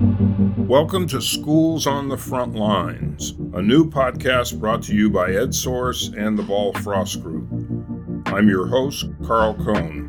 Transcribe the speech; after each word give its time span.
Welcome 0.00 1.06
to 1.08 1.20
Schools 1.20 1.86
on 1.86 2.08
the 2.08 2.16
Front 2.16 2.54
Lines, 2.54 3.32
a 3.52 3.60
new 3.60 3.84
podcast 3.84 4.58
brought 4.58 4.82
to 4.84 4.94
you 4.94 5.10
by 5.10 5.32
EdSource 5.32 6.16
and 6.16 6.38
the 6.38 6.42
Ball 6.42 6.72
Frost 6.72 7.22
Group. 7.22 7.46
I'm 8.24 8.48
your 8.48 8.66
host, 8.66 9.04
Carl 9.26 9.52
Cohn. 9.62 10.08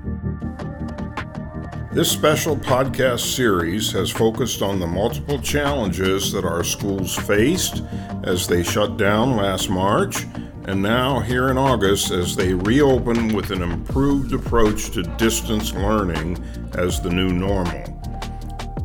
This 1.92 2.10
special 2.10 2.56
podcast 2.56 3.36
series 3.36 3.92
has 3.92 4.10
focused 4.10 4.62
on 4.62 4.80
the 4.80 4.88
multiple 4.88 5.40
challenges 5.40 6.32
that 6.32 6.46
our 6.46 6.64
schools 6.64 7.14
faced 7.14 7.84
as 8.24 8.48
they 8.48 8.64
shut 8.64 8.96
down 8.96 9.36
last 9.36 9.70
March 9.70 10.24
and 10.68 10.82
now 10.82 11.20
here 11.20 11.50
in 11.50 11.58
August 11.58 12.12
as 12.12 12.34
they 12.38 12.54
reopen 12.54 13.36
with 13.36 13.52
an 13.52 13.62
improved 13.62 14.32
approach 14.32 14.92
to 14.92 15.04
distance 15.18 15.74
learning 15.74 16.42
as 16.76 17.02
the 17.02 17.10
new 17.10 17.34
normal. 17.34 18.01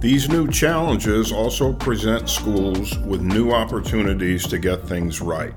These 0.06 0.28
new 0.28 0.46
challenges 0.46 1.32
also 1.32 1.72
present 1.72 2.30
schools 2.30 2.96
with 2.98 3.22
new 3.22 3.50
opportunities 3.50 4.46
to 4.46 4.56
get 4.56 4.86
things 4.86 5.20
right. 5.20 5.52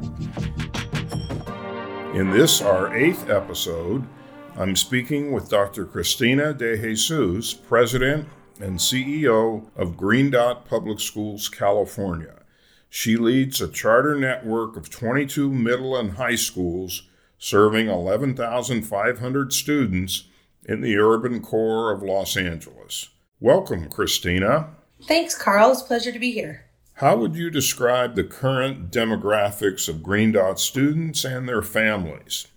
In 2.15 2.31
this, 2.31 2.59
our 2.59 2.91
eighth 2.97 3.29
episode, 3.29 4.07
I'm 4.55 4.75
speaking 4.75 5.31
with 5.33 5.49
Dr. 5.49 5.85
Christina 5.85 6.51
De 6.51 6.75
Jesus, 6.75 7.53
President 7.53 8.27
and 8.59 8.79
CEO 8.79 9.69
of 9.75 9.95
Green 9.95 10.31
Dot 10.31 10.67
Public 10.67 10.99
Schools, 10.99 11.47
California. 11.47 12.41
She 12.89 13.17
leads 13.17 13.61
a 13.61 13.67
charter 13.67 14.15
network 14.15 14.75
of 14.75 14.89
22 14.89 15.53
middle 15.53 15.95
and 15.95 16.13
high 16.13 16.33
schools 16.33 17.03
serving 17.37 17.87
11,500 17.87 19.53
students 19.53 20.23
in 20.65 20.81
the 20.81 20.97
urban 20.97 21.39
core 21.39 21.91
of 21.91 22.01
Los 22.01 22.35
Angeles. 22.35 23.09
Welcome, 23.41 23.87
Christina. 23.87 24.75
Thanks, 25.03 25.33
Carl. 25.33 25.71
It's 25.71 25.81
a 25.81 25.85
pleasure 25.85 26.11
to 26.11 26.19
be 26.19 26.33
here. 26.33 26.65
How 26.95 27.15
would 27.15 27.35
you 27.35 27.49
describe 27.49 28.15
the 28.15 28.25
current 28.25 28.91
demographics 28.91 29.87
of 29.87 30.03
Green 30.03 30.33
Dot 30.33 30.59
students 30.59 31.23
and 31.23 31.47
their 31.47 31.61
families? 31.61 32.47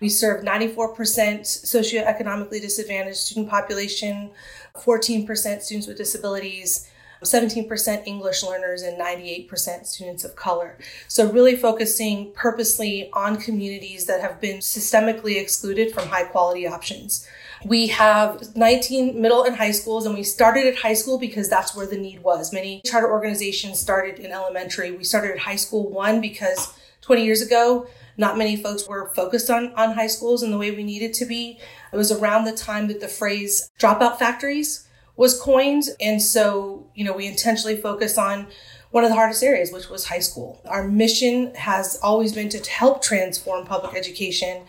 We 0.00 0.08
serve 0.08 0.42
94% 0.42 0.96
socioeconomically 0.96 2.62
disadvantaged 2.62 3.18
student 3.18 3.50
population, 3.50 4.30
14% 4.74 5.60
students 5.60 5.86
with 5.86 5.98
disabilities, 5.98 6.90
17% 7.22 8.06
English 8.06 8.42
learners 8.42 8.80
and 8.80 8.98
98% 8.98 9.86
students 9.86 10.24
of 10.24 10.36
color. 10.36 10.78
So, 11.06 11.30
really 11.30 11.56
focusing 11.56 12.32
purposely 12.32 13.10
on 13.12 13.36
communities 13.36 14.06
that 14.06 14.22
have 14.22 14.40
been 14.40 14.60
systemically 14.60 15.38
excluded 15.38 15.92
from 15.92 16.08
high 16.08 16.24
quality 16.24 16.66
options. 16.66 17.28
We 17.64 17.86
have 17.88 18.54
19 18.54 19.20
middle 19.20 19.44
and 19.44 19.56
high 19.56 19.70
schools, 19.70 20.04
and 20.04 20.14
we 20.14 20.22
started 20.22 20.66
at 20.66 20.76
high 20.76 20.92
school 20.92 21.18
because 21.18 21.48
that's 21.48 21.74
where 21.74 21.86
the 21.86 21.96
need 21.96 22.22
was. 22.22 22.52
Many 22.52 22.82
charter 22.84 23.10
organizations 23.10 23.80
started 23.80 24.18
in 24.18 24.32
elementary. 24.32 24.90
We 24.90 25.04
started 25.04 25.32
at 25.32 25.38
high 25.38 25.56
school 25.56 25.88
one 25.88 26.20
because 26.20 26.74
20 27.00 27.24
years 27.24 27.40
ago, 27.40 27.86
not 28.18 28.36
many 28.36 28.56
folks 28.56 28.86
were 28.86 29.08
focused 29.14 29.48
on, 29.48 29.72
on 29.74 29.92
high 29.92 30.08
schools 30.08 30.42
in 30.42 30.50
the 30.50 30.58
way 30.58 30.70
we 30.72 30.84
needed 30.84 31.14
to 31.14 31.24
be. 31.24 31.58
It 31.90 31.96
was 31.96 32.12
around 32.12 32.44
the 32.44 32.52
time 32.52 32.86
that 32.88 33.00
the 33.00 33.08
phrase 33.08 33.70
dropout 33.78 34.18
factories 34.18 34.86
was 35.16 35.40
coined. 35.40 35.84
And 36.00 36.20
so, 36.20 36.86
you 36.94 37.04
know, 37.04 37.14
we 37.14 37.26
intentionally 37.26 37.76
focus 37.76 38.18
on 38.18 38.46
one 38.90 39.04
of 39.04 39.10
the 39.10 39.16
hardest 39.16 39.42
areas, 39.42 39.72
which 39.72 39.88
was 39.88 40.06
high 40.06 40.20
school. 40.20 40.60
Our 40.66 40.86
mission 40.86 41.54
has 41.54 41.98
always 42.02 42.32
been 42.34 42.48
to 42.50 42.70
help 42.70 43.02
transform 43.02 43.66
public 43.66 43.96
education 43.96 44.64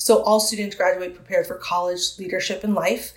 so 0.00 0.22
all 0.22 0.40
students 0.40 0.74
graduate 0.74 1.14
prepared 1.14 1.46
for 1.46 1.56
college, 1.56 2.18
leadership, 2.18 2.64
and 2.64 2.74
life. 2.74 3.12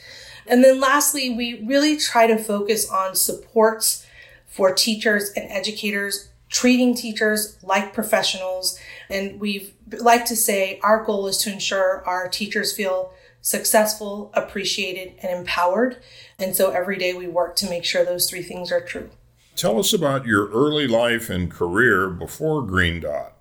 And 0.45 0.61
then 0.61 0.81
lastly, 0.81 1.33
we 1.33 1.63
really 1.65 1.95
try 1.95 2.27
to 2.27 2.37
focus 2.37 2.89
on 2.91 3.15
supports 3.15 4.05
for 4.47 4.73
teachers 4.73 5.31
and 5.35 5.49
educators, 5.49 6.29
treating 6.49 6.93
teachers 6.93 7.57
like 7.63 7.93
professionals. 7.93 8.77
And 9.09 9.39
we 9.39 9.73
like 9.97 10.25
to 10.25 10.35
say 10.35 10.81
our 10.83 11.05
goal 11.05 11.27
is 11.27 11.37
to 11.39 11.53
ensure 11.53 12.03
our 12.05 12.27
teachers 12.27 12.75
feel 12.75 13.13
successful, 13.39 14.29
appreciated, 14.33 15.15
and 15.23 15.39
empowered. 15.39 15.97
And 16.37 16.53
so 16.53 16.71
every 16.71 16.97
day 16.97 17.13
we 17.13 17.27
work 17.27 17.55
to 17.57 17.69
make 17.69 17.85
sure 17.85 18.03
those 18.03 18.29
three 18.29 18.43
things 18.43 18.73
are 18.73 18.81
true. 18.81 19.09
Tell 19.55 19.79
us 19.79 19.93
about 19.93 20.25
your 20.25 20.49
early 20.49 20.87
life 20.87 21.29
and 21.29 21.49
career 21.49 22.09
before 22.09 22.61
Green 22.61 22.99
Dot. 22.99 23.32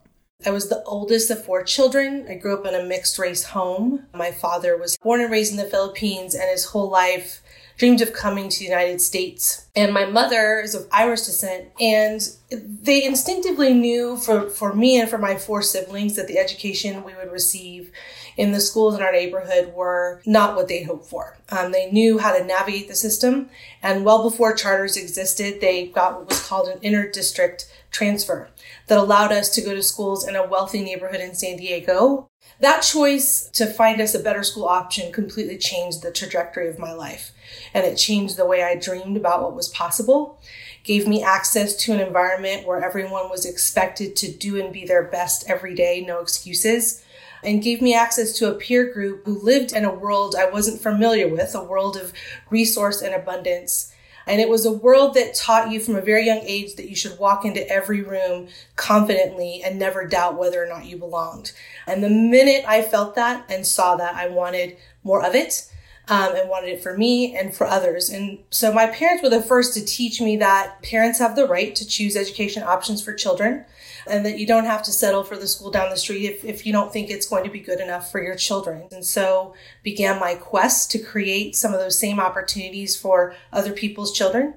I 0.44 0.50
was 0.50 0.68
the 0.68 0.82
oldest 0.84 1.30
of 1.30 1.44
four 1.44 1.62
children. 1.62 2.26
I 2.28 2.34
grew 2.34 2.56
up 2.56 2.66
in 2.66 2.74
a 2.74 2.84
mixed 2.84 3.18
race 3.18 3.44
home. 3.44 4.06
My 4.14 4.30
father 4.30 4.76
was 4.76 4.96
born 4.96 5.20
and 5.20 5.30
raised 5.30 5.52
in 5.52 5.58
the 5.58 5.64
Philippines 5.64 6.34
and 6.34 6.48
his 6.50 6.66
whole 6.66 6.90
life 6.90 7.42
dreamed 7.78 8.00
of 8.00 8.12
coming 8.12 8.48
to 8.48 8.58
the 8.58 8.64
United 8.64 9.00
States. 9.00 9.66
And 9.74 9.92
my 9.92 10.04
mother 10.04 10.60
is 10.60 10.74
of 10.74 10.86
Irish 10.92 11.22
descent. 11.22 11.68
And 11.80 12.20
they 12.50 13.04
instinctively 13.04 13.72
knew 13.72 14.16
for, 14.16 14.50
for 14.50 14.74
me 14.74 15.00
and 15.00 15.08
for 15.08 15.18
my 15.18 15.36
four 15.36 15.62
siblings 15.62 16.16
that 16.16 16.28
the 16.28 16.38
education 16.38 17.02
we 17.04 17.14
would 17.14 17.32
receive 17.32 17.90
in 18.36 18.52
the 18.52 18.60
schools 18.60 18.94
in 18.94 19.02
our 19.02 19.12
neighborhood 19.12 19.74
were 19.74 20.22
not 20.26 20.54
what 20.54 20.68
they 20.68 20.82
hoped 20.82 21.06
for. 21.06 21.38
Um, 21.48 21.72
they 21.72 21.90
knew 21.90 22.18
how 22.18 22.36
to 22.36 22.44
navigate 22.44 22.88
the 22.88 22.94
system, 22.94 23.50
and 23.82 24.04
well 24.04 24.22
before 24.22 24.54
charters 24.54 24.96
existed, 24.96 25.60
they 25.60 25.88
got 25.88 26.18
what 26.18 26.28
was 26.28 26.46
called 26.46 26.68
an 26.68 26.78
inter-district 26.82 27.70
transfer 27.90 28.48
that 28.92 28.98
allowed 28.98 29.32
us 29.32 29.48
to 29.48 29.62
go 29.62 29.72
to 29.72 29.82
schools 29.82 30.28
in 30.28 30.36
a 30.36 30.46
wealthy 30.46 30.84
neighborhood 30.84 31.22
in 31.22 31.34
San 31.34 31.56
Diego. 31.56 32.28
That 32.60 32.82
choice 32.82 33.48
to 33.54 33.64
find 33.64 34.02
us 34.02 34.14
a 34.14 34.18
better 34.18 34.42
school 34.42 34.66
option 34.66 35.10
completely 35.14 35.56
changed 35.56 36.02
the 36.02 36.10
trajectory 36.10 36.68
of 36.68 36.78
my 36.78 36.92
life, 36.92 37.32
and 37.72 37.86
it 37.86 37.96
changed 37.96 38.36
the 38.36 38.44
way 38.44 38.62
I 38.62 38.74
dreamed 38.76 39.16
about 39.16 39.40
what 39.40 39.56
was 39.56 39.68
possible 39.68 40.38
gave 40.84 41.08
me 41.08 41.22
access 41.22 41.74
to 41.76 41.94
an 41.94 42.00
environment 42.00 42.66
where 42.66 42.84
everyone 42.84 43.30
was 43.30 43.46
expected 43.46 44.14
to 44.16 44.30
do 44.30 44.62
and 44.62 44.74
be 44.74 44.84
their 44.84 45.04
best 45.04 45.48
every 45.48 45.74
day, 45.74 46.04
no 46.06 46.20
excuses 46.20 47.02
and 47.42 47.62
gave 47.62 47.82
me 47.82 47.94
access 47.94 48.34
to 48.34 48.48
a 48.48 48.54
peer 48.54 48.92
group 48.92 49.24
who 49.24 49.36
lived 49.42 49.72
in 49.72 49.84
a 49.84 49.92
world 49.92 50.36
I 50.38 50.50
wasn't 50.50 50.80
familiar 50.80 51.28
with, 51.28 51.54
a 51.54 51.64
world 51.64 51.96
of 51.96 52.12
resource 52.50 53.02
and 53.02 53.14
abundance. 53.14 53.92
And 54.26 54.40
it 54.40 54.48
was 54.48 54.64
a 54.64 54.72
world 54.72 55.14
that 55.14 55.34
taught 55.34 55.70
you 55.70 55.80
from 55.80 55.96
a 55.96 56.00
very 56.00 56.26
young 56.26 56.40
age 56.42 56.74
that 56.76 56.88
you 56.88 56.96
should 56.96 57.18
walk 57.18 57.44
into 57.44 57.68
every 57.68 58.02
room 58.02 58.48
confidently 58.76 59.62
and 59.64 59.78
never 59.78 60.06
doubt 60.06 60.38
whether 60.38 60.62
or 60.62 60.68
not 60.68 60.86
you 60.86 60.96
belonged. 60.96 61.52
And 61.86 62.02
the 62.02 62.10
minute 62.10 62.64
I 62.66 62.82
felt 62.82 63.14
that 63.16 63.44
and 63.48 63.66
saw 63.66 63.96
that, 63.96 64.14
I 64.14 64.28
wanted 64.28 64.76
more 65.04 65.24
of 65.24 65.34
it. 65.34 65.68
Um, 66.08 66.34
and 66.34 66.48
wanted 66.48 66.70
it 66.70 66.82
for 66.82 66.98
me 66.98 67.36
and 67.36 67.54
for 67.54 67.64
others. 67.64 68.10
And 68.10 68.40
so 68.50 68.72
my 68.72 68.88
parents 68.88 69.22
were 69.22 69.30
the 69.30 69.40
first 69.40 69.72
to 69.74 69.84
teach 69.84 70.20
me 70.20 70.36
that 70.38 70.82
parents 70.82 71.20
have 71.20 71.36
the 71.36 71.46
right 71.46 71.74
to 71.76 71.86
choose 71.86 72.16
education 72.16 72.64
options 72.64 73.00
for 73.00 73.14
children 73.14 73.64
and 74.06 74.24
that 74.26 74.38
you 74.38 74.46
don't 74.46 74.64
have 74.64 74.82
to 74.84 74.92
settle 74.92 75.24
for 75.24 75.36
the 75.36 75.46
school 75.46 75.70
down 75.70 75.90
the 75.90 75.96
street 75.96 76.26
if, 76.26 76.44
if 76.44 76.66
you 76.66 76.72
don't 76.72 76.92
think 76.92 77.10
it's 77.10 77.28
going 77.28 77.44
to 77.44 77.50
be 77.50 77.60
good 77.60 77.80
enough 77.80 78.10
for 78.10 78.22
your 78.22 78.34
children. 78.34 78.88
And 78.92 79.04
so 79.04 79.54
began 79.82 80.20
my 80.20 80.34
quest 80.34 80.90
to 80.92 80.98
create 80.98 81.56
some 81.56 81.72
of 81.72 81.80
those 81.80 81.98
same 81.98 82.20
opportunities 82.20 82.96
for 82.96 83.34
other 83.52 83.72
people's 83.72 84.12
children 84.12 84.54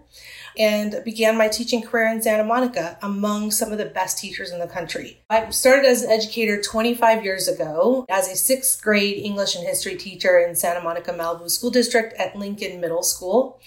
and 0.58 1.02
began 1.04 1.38
my 1.38 1.48
teaching 1.48 1.82
career 1.82 2.08
in 2.08 2.22
Santa 2.22 2.44
Monica 2.44 2.98
among 3.02 3.52
some 3.52 3.72
of 3.72 3.78
the 3.78 3.86
best 3.86 4.18
teachers 4.18 4.52
in 4.52 4.60
the 4.60 4.68
country. 4.68 5.22
I 5.30 5.50
started 5.50 5.86
as 5.86 6.04
an 6.04 6.12
educator 6.12 6.62
25 6.62 7.24
years 7.24 7.48
ago 7.48 8.06
as 8.10 8.30
a 8.30 8.36
sixth 8.36 8.82
grade 8.82 9.18
English 9.24 9.56
and 9.56 9.66
history 9.66 9.96
teacher 9.96 10.40
in 10.40 10.56
Santa 10.56 10.82
Monica 10.82 11.12
Malibu 11.12 11.50
School 11.50 11.72
District 11.72 12.14
at 12.14 12.36
Lincoln 12.36 12.80
Middle 12.80 13.04
School. 13.04 13.60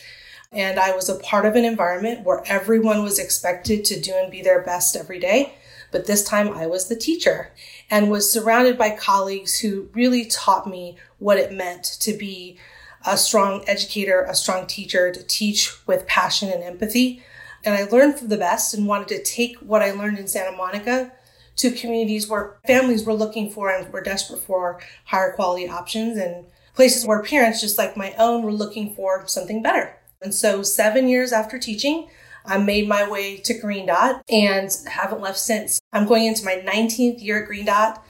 And 0.50 0.78
I 0.78 0.96
was 0.96 1.10
a 1.10 1.18
part 1.18 1.44
of 1.44 1.56
an 1.56 1.64
environment 1.66 2.24
where 2.24 2.42
everyone 2.46 3.02
was 3.02 3.18
expected 3.18 3.84
to 3.86 4.00
do 4.00 4.14
and 4.14 4.30
be 4.30 4.40
their 4.40 4.62
best 4.62 4.96
every 4.96 5.18
day 5.18 5.54
but 5.90 6.06
this 6.06 6.24
time 6.24 6.48
I 6.48 6.66
was 6.66 6.88
the 6.88 6.96
teacher 6.96 7.52
and 7.90 8.10
was 8.10 8.30
surrounded 8.30 8.76
by 8.76 8.90
colleagues 8.90 9.58
who 9.60 9.88
really 9.92 10.26
taught 10.26 10.68
me 10.68 10.96
what 11.18 11.38
it 11.38 11.52
meant 11.52 11.84
to 12.00 12.12
be 12.12 12.58
a 13.06 13.16
strong 13.16 13.64
educator, 13.66 14.22
a 14.22 14.34
strong 14.34 14.66
teacher, 14.66 15.10
to 15.12 15.22
teach 15.24 15.86
with 15.86 16.06
passion 16.06 16.50
and 16.50 16.62
empathy. 16.62 17.22
And 17.64 17.74
I 17.74 17.84
learned 17.84 18.18
from 18.18 18.28
the 18.28 18.36
best 18.36 18.74
and 18.74 18.86
wanted 18.86 19.08
to 19.08 19.22
take 19.22 19.56
what 19.58 19.82
I 19.82 19.92
learned 19.92 20.18
in 20.18 20.28
Santa 20.28 20.56
Monica 20.56 21.12
to 21.56 21.70
communities 21.72 22.28
where 22.28 22.56
families 22.66 23.04
were 23.04 23.14
looking 23.14 23.50
for 23.50 23.70
and 23.70 23.92
were 23.92 24.00
desperate 24.00 24.40
for 24.40 24.80
higher 25.04 25.32
quality 25.32 25.68
options 25.68 26.16
and 26.16 26.46
places 26.74 27.04
where 27.04 27.22
parents, 27.22 27.60
just 27.60 27.78
like 27.78 27.96
my 27.96 28.14
own, 28.18 28.42
were 28.42 28.52
looking 28.52 28.94
for 28.94 29.26
something 29.26 29.62
better. 29.62 29.96
And 30.22 30.34
so, 30.34 30.62
seven 30.62 31.08
years 31.08 31.32
after 31.32 31.58
teaching, 31.58 32.08
I 32.44 32.58
made 32.58 32.88
my 32.88 33.08
way 33.08 33.36
to 33.38 33.58
Green 33.58 33.86
Dot 33.86 34.22
and 34.28 34.70
haven't 34.86 35.20
left 35.20 35.38
since. 35.38 35.80
I'm 35.92 36.06
going 36.06 36.26
into 36.26 36.44
my 36.44 36.56
19th 36.56 37.22
year 37.22 37.42
at 37.42 37.48
Green 37.48 37.66
Dot, 37.66 38.04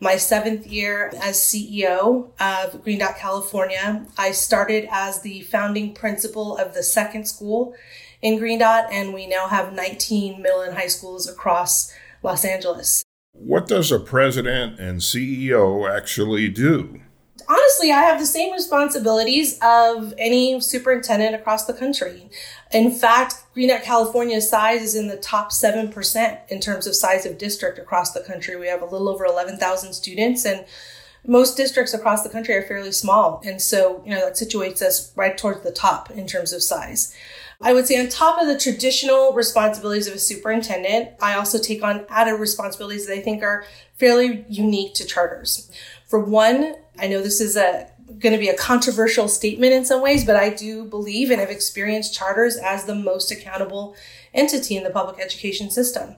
my 0.00 0.16
seventh 0.16 0.66
year 0.66 1.12
as 1.20 1.36
CEO 1.36 2.30
of 2.40 2.82
Green 2.82 2.98
Dot 2.98 3.16
California. 3.16 4.06
I 4.16 4.32
started 4.32 4.88
as 4.90 5.22
the 5.22 5.42
founding 5.42 5.94
principal 5.94 6.56
of 6.56 6.74
the 6.74 6.82
second 6.82 7.26
school 7.26 7.74
in 8.22 8.38
Green 8.38 8.58
Dot, 8.58 8.86
and 8.92 9.14
we 9.14 9.26
now 9.26 9.48
have 9.48 9.72
19 9.72 10.40
middle 10.42 10.60
and 10.60 10.74
high 10.74 10.88
schools 10.88 11.28
across 11.28 11.92
Los 12.22 12.44
Angeles. 12.44 13.02
What 13.32 13.66
does 13.66 13.90
a 13.90 13.98
president 13.98 14.78
and 14.78 15.00
CEO 15.00 15.90
actually 15.90 16.48
do? 16.48 17.00
Honestly, 17.50 17.90
I 17.90 18.02
have 18.02 18.20
the 18.20 18.26
same 18.26 18.52
responsibilities 18.52 19.58
of 19.60 20.14
any 20.16 20.60
superintendent 20.60 21.34
across 21.34 21.64
the 21.64 21.74
country. 21.74 22.30
In 22.72 22.92
fact, 22.92 23.34
Green 23.54 23.68
Dot 23.68 23.82
California's 23.82 24.48
size 24.48 24.82
is 24.82 24.94
in 24.94 25.08
the 25.08 25.16
top 25.16 25.50
7% 25.50 26.38
in 26.48 26.60
terms 26.60 26.86
of 26.86 26.94
size 26.94 27.26
of 27.26 27.38
district 27.38 27.78
across 27.78 28.12
the 28.12 28.20
country. 28.20 28.54
We 28.56 28.68
have 28.68 28.82
a 28.82 28.86
little 28.86 29.08
over 29.08 29.24
11,000 29.24 29.92
students 29.92 30.44
and 30.44 30.64
most 31.26 31.56
districts 31.56 31.92
across 31.92 32.22
the 32.22 32.30
country 32.30 32.54
are 32.54 32.62
fairly 32.62 32.92
small. 32.92 33.42
And 33.44 33.60
so, 33.60 34.02
you 34.06 34.10
know, 34.10 34.24
that 34.24 34.34
situates 34.34 34.80
us 34.80 35.12
right 35.16 35.36
towards 35.36 35.62
the 35.62 35.72
top 35.72 36.10
in 36.10 36.26
terms 36.26 36.52
of 36.52 36.62
size. 36.62 37.14
I 37.62 37.74
would 37.74 37.86
say 37.86 38.00
on 38.00 38.08
top 38.08 38.40
of 38.40 38.46
the 38.46 38.58
traditional 38.58 39.34
responsibilities 39.34 40.08
of 40.08 40.14
a 40.14 40.18
superintendent, 40.18 41.10
I 41.20 41.34
also 41.34 41.58
take 41.58 41.82
on 41.82 42.06
added 42.08 42.40
responsibilities 42.40 43.06
that 43.06 43.12
I 43.12 43.20
think 43.20 43.42
are 43.42 43.66
fairly 43.98 44.46
unique 44.48 44.94
to 44.94 45.04
charters. 45.04 45.70
For 46.06 46.18
one, 46.18 46.76
I 47.00 47.08
know 47.08 47.22
this 47.22 47.40
is 47.40 47.56
a 47.56 47.88
going 48.18 48.32
to 48.32 48.38
be 48.38 48.48
a 48.48 48.56
controversial 48.56 49.28
statement 49.28 49.72
in 49.72 49.84
some 49.84 50.02
ways, 50.02 50.24
but 50.24 50.36
I 50.36 50.50
do 50.50 50.84
believe 50.84 51.30
and 51.30 51.40
have 51.40 51.50
experienced 51.50 52.12
charters 52.12 52.56
as 52.56 52.84
the 52.84 52.94
most 52.94 53.30
accountable 53.30 53.94
entity 54.34 54.76
in 54.76 54.82
the 54.82 54.90
public 54.90 55.20
education 55.20 55.70
system. 55.70 56.16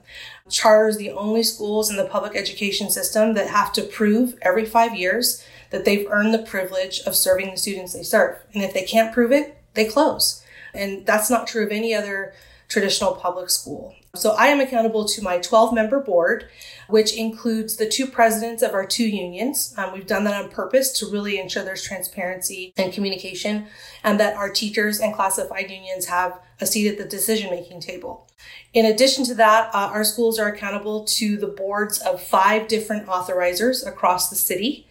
Charters 0.49 0.97
the 0.97 1.11
only 1.11 1.43
schools 1.43 1.89
in 1.89 1.95
the 1.95 2.05
public 2.05 2.35
education 2.35 2.89
system 2.89 3.33
that 3.35 3.49
have 3.49 3.71
to 3.73 3.83
prove 3.83 4.37
every 4.41 4.65
five 4.65 4.95
years 4.95 5.45
that 5.69 5.85
they've 5.85 6.07
earned 6.09 6.33
the 6.33 6.39
privilege 6.39 6.99
of 7.01 7.15
serving 7.15 7.51
the 7.51 7.57
students 7.57 7.93
they 7.93 8.03
serve. 8.03 8.37
And 8.53 8.63
if 8.63 8.73
they 8.73 8.83
can't 8.83 9.13
prove 9.13 9.31
it, 9.31 9.57
they 9.73 9.85
close. 9.85 10.43
And 10.73 11.05
that's 11.05 11.29
not 11.29 11.47
true 11.47 11.63
of 11.63 11.71
any 11.71 11.93
other 11.93 12.33
traditional 12.67 13.13
public 13.13 13.49
school. 13.49 13.95
So 14.15 14.33
I 14.33 14.49
am 14.49 14.59
accountable 14.59 15.05
to 15.05 15.23
my 15.23 15.39
12 15.39 15.73
member 15.73 15.99
board, 15.99 16.47
which 16.87 17.17
includes 17.17 17.77
the 17.77 17.89
two 17.89 18.05
presidents 18.05 18.61
of 18.61 18.75
our 18.75 18.85
two 18.85 19.07
unions. 19.07 19.73
Um, 19.75 19.91
we've 19.91 20.05
done 20.05 20.23
that 20.25 20.39
on 20.39 20.51
purpose 20.51 20.91
to 20.99 21.09
really 21.09 21.39
ensure 21.39 21.63
there's 21.63 21.81
transparency 21.81 22.75
and 22.77 22.93
communication 22.93 23.65
and 24.03 24.19
that 24.19 24.35
our 24.35 24.51
teachers 24.51 24.99
and 24.99 25.15
classified 25.15 25.71
unions 25.71 26.05
have 26.05 26.39
a 26.61 26.67
seat 26.67 26.89
at 26.89 26.99
the 26.99 27.05
decision 27.05 27.49
making 27.49 27.79
table. 27.79 28.29
In 28.71 28.85
addition 28.85 29.25
to 29.25 29.33
that, 29.33 29.73
uh, 29.73 29.89
our 29.91 30.03
schools 30.03 30.37
are 30.37 30.49
accountable 30.49 31.05
to 31.05 31.35
the 31.35 31.47
boards 31.47 31.97
of 31.97 32.21
five 32.21 32.67
different 32.67 33.07
authorizers 33.07 33.83
across 33.83 34.29
the 34.29 34.35
city. 34.35 34.85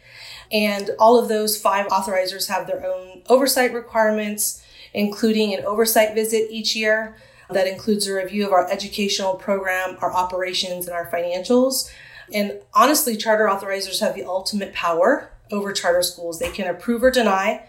And 0.51 0.91
all 0.99 1.17
of 1.17 1.29
those 1.29 1.57
five 1.57 1.87
authorizers 1.93 2.49
have 2.49 2.67
their 2.67 2.85
own 2.85 3.23
oversight 3.29 3.73
requirements, 3.73 4.65
including 4.93 5.55
an 5.55 5.65
oversight 5.65 6.13
visit 6.13 6.49
each 6.51 6.75
year 6.75 7.17
Um, 7.49 7.55
that 7.55 7.67
includes 7.67 8.07
a 8.07 8.15
review 8.15 8.47
of 8.47 8.53
our 8.53 8.71
educational 8.71 9.35
program, 9.35 9.97
our 10.01 10.13
operations, 10.13 10.87
and 10.87 10.95
our 10.95 11.11
financials. 11.11 11.91
And 12.33 12.61
honestly, 12.75 13.17
charter 13.17 13.47
authorizers 13.47 14.01
have 14.01 14.15
the 14.15 14.25
ultimate 14.25 14.73
power 14.73 15.33
over 15.51 15.73
charter 15.73 16.03
schools. 16.03 16.39
They 16.39 16.51
can 16.51 16.67
approve 16.67 17.03
or 17.03 17.11
deny 17.11 17.67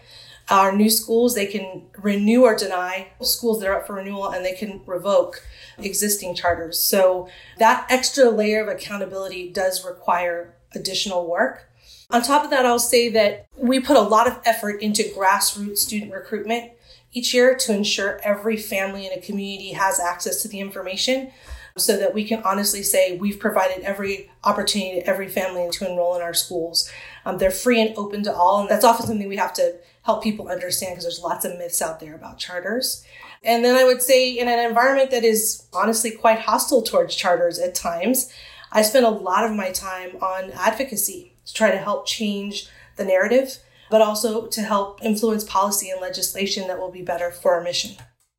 our 0.50 0.74
new 0.74 0.90
schools. 0.90 1.34
They 1.34 1.46
can 1.46 1.84
renew 1.98 2.42
or 2.44 2.54
deny 2.54 3.08
schools 3.20 3.60
that 3.60 3.68
are 3.68 3.80
up 3.80 3.86
for 3.86 3.94
renewal 3.94 4.30
and 4.30 4.44
they 4.44 4.54
can 4.54 4.80
revoke 4.86 5.42
existing 5.78 6.34
charters. 6.34 6.78
So 6.78 7.28
that 7.58 7.86
extra 7.90 8.30
layer 8.30 8.62
of 8.62 8.68
accountability 8.68 9.50
does 9.50 9.84
require 9.84 10.54
additional 10.74 11.26
work. 11.26 11.68
On 12.10 12.22
top 12.22 12.44
of 12.44 12.50
that, 12.50 12.66
I'll 12.66 12.78
say 12.78 13.08
that 13.10 13.46
we 13.56 13.80
put 13.80 13.96
a 13.96 14.00
lot 14.00 14.26
of 14.26 14.38
effort 14.44 14.82
into 14.82 15.02
grassroots 15.02 15.78
student 15.78 16.12
recruitment 16.12 16.72
each 17.14 17.32
year 17.32 17.54
to 17.54 17.72
ensure 17.72 18.20
every 18.22 18.56
family 18.56 19.06
in 19.06 19.12
a 19.12 19.20
community 19.20 19.72
has 19.72 19.98
access 19.98 20.42
to 20.42 20.48
the 20.48 20.60
information 20.60 21.30
so 21.76 21.96
that 21.96 22.14
we 22.14 22.24
can 22.24 22.42
honestly 22.42 22.82
say 22.82 23.16
we've 23.16 23.40
provided 23.40 23.82
every 23.82 24.30
opportunity 24.44 25.00
to 25.00 25.06
every 25.06 25.28
family 25.28 25.68
to 25.70 25.88
enroll 25.90 26.14
in 26.14 26.22
our 26.22 26.34
schools. 26.34 26.90
Um, 27.24 27.38
they're 27.38 27.50
free 27.50 27.80
and 27.80 27.96
open 27.96 28.22
to 28.24 28.34
all, 28.34 28.60
and 28.60 28.68
that's 28.68 28.84
often 28.84 29.06
something 29.06 29.28
we 29.28 29.36
have 29.36 29.54
to 29.54 29.76
help 30.02 30.22
people 30.22 30.48
understand 30.48 30.92
because 30.92 31.04
there's 31.04 31.20
lots 31.20 31.44
of 31.44 31.56
myths 31.58 31.82
out 31.82 31.98
there 31.98 32.14
about 32.14 32.38
charters. 32.38 33.04
And 33.42 33.64
then 33.64 33.76
I 33.76 33.84
would 33.84 34.02
say, 34.02 34.30
in 34.30 34.48
an 34.48 34.58
environment 34.58 35.10
that 35.10 35.24
is 35.24 35.66
honestly 35.72 36.10
quite 36.10 36.40
hostile 36.40 36.82
towards 36.82 37.14
charters 37.14 37.58
at 37.58 37.74
times, 37.74 38.32
I 38.70 38.82
spend 38.82 39.06
a 39.06 39.10
lot 39.10 39.44
of 39.44 39.56
my 39.56 39.70
time 39.70 40.16
on 40.16 40.52
advocacy 40.52 41.34
to 41.46 41.54
try 41.54 41.70
to 41.70 41.78
help 41.78 42.06
change 42.06 42.68
the 42.96 43.04
narrative 43.04 43.58
but 43.94 44.02
also 44.02 44.48
to 44.48 44.60
help 44.60 45.00
influence 45.04 45.44
policy 45.44 45.88
and 45.88 46.00
legislation 46.00 46.66
that 46.66 46.80
will 46.80 46.90
be 46.90 47.00
better 47.00 47.30
for 47.30 47.54
our 47.54 47.62
mission. 47.62 47.94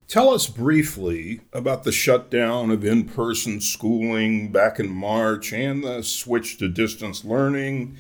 Tell 0.06 0.34
us 0.34 0.48
briefly 0.48 1.40
about 1.54 1.86
the 1.86 1.94
shutdown 1.94 2.72
of 2.72 2.84
in 2.84 3.06
person 3.06 3.62
schooling 3.62 4.52
back 4.52 4.82
in 4.82 4.90
March 4.90 5.54
and 5.54 5.82
the 5.82 6.04
switch 6.04 6.58
to 6.58 6.68
distance 6.68 7.24
learning. 7.24 7.96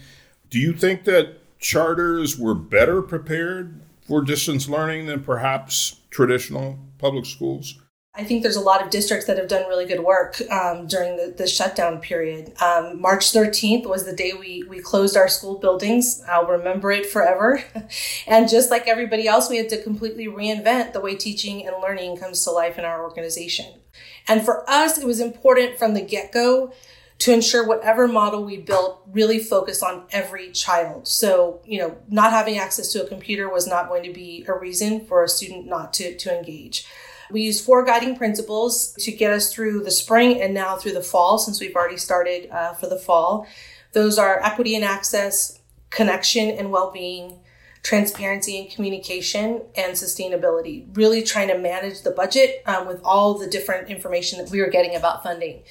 Do 0.50 0.60
you 0.60 0.74
think 0.74 1.06
that 1.06 1.38
charters 1.58 2.38
were 2.38 2.56
better 2.56 3.02
prepared 3.02 3.80
for 4.06 4.22
distance 4.22 4.68
learning 4.68 5.06
than 5.06 5.24
perhaps 5.24 6.02
traditional 6.10 6.78
public 6.98 7.26
schools? 7.26 7.80
I 8.18 8.24
think 8.24 8.44
there's 8.44 8.56
a 8.56 8.62
lot 8.62 8.82
of 8.82 8.90
districts 8.90 9.28
that 9.28 9.38
have 9.38 9.50
done 9.50 9.68
really 9.68 9.86
good 9.86 10.00
work 10.00 10.40
um, 10.50 10.88
during 10.88 11.18
the, 11.18 11.34
the, 11.38 11.48
shutdown 11.48 12.00
period. 12.00 12.54
Um, 12.62 13.02
March 13.02 13.34
13th 13.34 13.86
was 13.86 14.06
the 14.06 14.16
day 14.16 14.32
we, 14.32 14.64
we 14.64 14.80
closed 14.80 15.18
our 15.18 15.28
school 15.28 15.60
buildings. 15.60 16.24
I'll 16.28 16.48
remember 16.48 16.92
it 16.92 17.06
forever. 17.06 17.62
and 18.28 18.48
just 18.48 18.72
like 18.72 18.88
everybody 18.88 19.28
else, 19.28 19.50
we 19.50 19.58
had 19.58 19.68
to 19.70 19.84
completely 19.84 20.28
reinvent 20.28 20.94
the 20.94 21.02
way 21.02 21.16
teaching 21.16 21.68
and 21.68 21.76
learning 21.82 22.16
comes 22.16 22.42
to 22.46 22.52
life 22.52 22.80
in 22.80 22.86
our 22.86 23.04
organization. 23.04 23.82
And 24.30 24.44
for 24.46 24.70
us, 24.70 24.98
it 24.98 25.06
was 25.06 25.20
important 25.20 25.78
from 25.78 25.94
the 25.94 26.02
get 26.02 26.32
go 26.32 26.74
to 27.18 27.34
ensure 27.34 27.66
whatever 27.66 28.08
model 28.08 28.44
we 28.44 28.58
built 28.58 29.02
really 29.08 29.40
focused 29.40 29.84
on 29.84 30.06
every 30.12 30.52
child. 30.52 31.08
So, 31.08 31.62
you 31.66 31.80
know, 31.80 31.98
not 32.10 32.32
having 32.32 32.58
access 32.58 32.92
to 32.94 33.04
a 33.04 33.08
computer 33.08 33.50
was 33.50 33.68
not 33.68 33.88
going 33.88 34.04
to 34.04 34.14
be 34.14 34.46
a 34.48 34.54
reason 34.54 35.06
for 35.06 35.24
a 35.24 35.28
student 35.30 35.68
not 35.68 35.94
to, 35.96 36.16
to 36.16 36.38
engage. 36.38 36.86
We 37.32 37.42
used 37.42 37.66
four 37.66 37.84
guiding 37.84 38.16
principles 38.16 38.94
to 39.00 39.12
get 39.12 39.32
us 39.32 39.54
through 39.54 39.84
the 39.84 39.92
spring 39.92 40.42
and 40.42 40.54
now 40.54 40.76
through 40.76 40.94
the 40.94 41.02
fall, 41.02 41.38
since 41.38 41.60
we've 41.60 41.76
already 41.76 41.98
started 41.98 42.50
uh, 42.52 42.74
for 42.74 42.88
the 42.88 42.98
fall. 42.98 43.48
Those 43.94 44.18
are 44.18 44.44
equity 44.44 44.76
and 44.76 44.84
access, 44.84 45.60
connection 45.90 46.50
and 46.50 46.72
well 46.72 46.92
being, 46.92 47.40
transparency 47.82 48.60
and 48.60 48.70
communication, 48.70 49.62
and 49.76 49.94
sustainability. 49.94 50.86
Really 50.98 51.24
trying 51.24 51.48
to 51.48 51.58
manage 51.58 52.02
the 52.02 52.12
budget 52.12 52.62
um, 52.66 52.88
with 52.88 53.02
all 53.04 53.38
the 53.38 53.48
different 53.48 53.90
information 53.90 54.40
that 54.40 54.52
we 54.52 54.60
were 54.60 54.70
getting 54.70 54.96
about 54.96 55.24
funding. 55.24 55.64